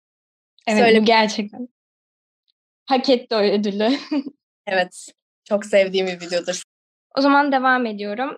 Evet 0.67 0.83
Söyle... 0.83 1.01
bu 1.01 1.05
gerçekten. 1.05 1.67
Hak 2.89 3.09
etti 3.09 3.35
o 3.35 3.39
ödülü. 3.39 3.89
evet. 4.67 5.11
Çok 5.43 5.65
sevdiğim 5.65 6.07
bir 6.07 6.21
videodur. 6.21 6.63
O 7.17 7.21
zaman 7.21 7.51
devam 7.51 7.85
ediyorum. 7.85 8.37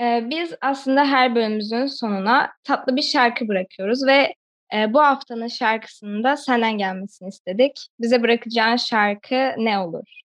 Ee, 0.00 0.22
biz 0.30 0.54
aslında 0.60 1.04
her 1.04 1.34
bölümümüzün 1.34 1.86
sonuna 1.86 2.52
tatlı 2.62 2.96
bir 2.96 3.02
şarkı 3.02 3.48
bırakıyoruz 3.48 4.06
ve 4.06 4.34
e, 4.74 4.92
bu 4.92 5.00
haftanın 5.00 5.48
şarkısını 5.48 6.24
da 6.24 6.36
senden 6.36 6.78
gelmesini 6.78 7.28
istedik. 7.28 7.88
Bize 8.00 8.22
bırakacağın 8.22 8.76
şarkı 8.76 9.54
ne 9.56 9.78
olur? 9.78 10.20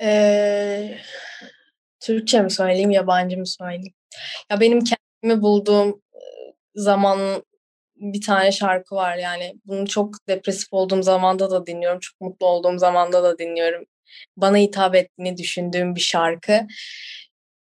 Ee, 0.00 0.98
Türkçe 2.00 2.42
mi 2.42 2.50
söyleyeyim, 2.50 2.90
yabancı 2.90 3.38
mı 3.38 3.46
söyleyeyim? 3.46 3.94
Ya 4.50 4.60
benim 4.60 4.80
kendimi 4.84 5.42
bulduğum 5.42 6.02
zaman 6.74 7.42
bir 8.00 8.20
tane 8.20 8.52
şarkı 8.52 8.94
var 8.94 9.16
yani. 9.16 9.54
Bunu 9.64 9.86
çok 9.86 10.28
depresif 10.28 10.68
olduğum 10.70 11.02
zamanda 11.02 11.50
da 11.50 11.66
dinliyorum. 11.66 12.00
Çok 12.00 12.20
mutlu 12.20 12.46
olduğum 12.46 12.78
zamanda 12.78 13.22
da 13.22 13.38
dinliyorum. 13.38 13.84
Bana 14.36 14.56
hitap 14.56 14.94
ettiğini 14.94 15.36
düşündüğüm 15.36 15.94
bir 15.94 16.00
şarkı. 16.00 16.66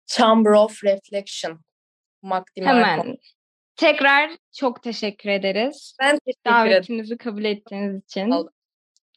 Chamber 0.06 0.50
of 0.50 0.85
Reflection. 0.85 1.61
Mac 2.22 2.44
Hemen. 2.58 3.16
Tekrar 3.76 4.30
çok 4.52 4.82
teşekkür 4.82 5.30
ederiz. 5.30 5.96
Ben 6.00 6.18
teşekkür 6.18 6.50
ederim. 6.50 6.72
Davetimizi 6.72 7.16
kabul 7.16 7.44
ettiğiniz 7.44 8.04
için. 8.04 8.30
Aldım. 8.30 8.52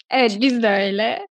Evet 0.10 0.38
biz 0.42 0.64
de 0.64 0.70
öyle. 0.70 1.28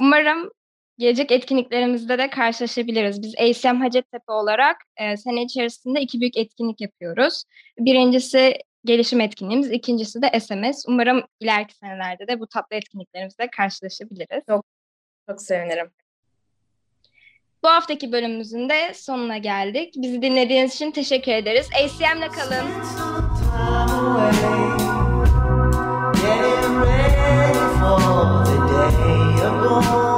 Umarım 0.00 0.50
gelecek 0.98 1.32
etkinliklerimizde 1.32 2.18
de 2.18 2.30
karşılaşabiliriz. 2.30 3.22
Biz 3.22 3.34
ACM 3.38 3.80
Hacettepe 3.80 4.32
olarak 4.32 4.76
e, 4.96 5.16
sene 5.16 5.42
içerisinde 5.42 6.00
iki 6.00 6.20
büyük 6.20 6.36
etkinlik 6.36 6.80
yapıyoruz. 6.80 7.44
Birincisi 7.78 8.58
gelişim 8.84 9.20
etkinliğimiz, 9.20 9.70
ikincisi 9.70 10.22
de 10.22 10.40
SMS. 10.40 10.84
Umarım 10.88 11.24
ileriki 11.40 11.74
senelerde 11.74 12.28
de 12.28 12.40
bu 12.40 12.46
tatlı 12.46 12.76
etkinliklerimizde 12.76 13.50
karşılaşabiliriz. 13.50 14.42
Çok, 14.48 14.64
çok 15.28 15.42
sevinirim. 15.42 15.90
Bu 17.62 17.68
haftaki 17.68 18.12
bölümümüzün 18.12 18.68
de 18.68 18.94
sonuna 18.94 19.38
geldik. 19.38 19.94
Bizi 19.96 20.22
dinlediğiniz 20.22 20.74
için 20.74 20.90
teşekkür 20.90 21.32
ederiz. 21.32 21.68
ACM'le 21.74 22.28
kalın. 22.28 22.66
Getting 26.14 26.76
ready 26.84 27.58
for 27.80 28.44
the 28.44 28.56
day 28.76 29.46
of 29.46 30.13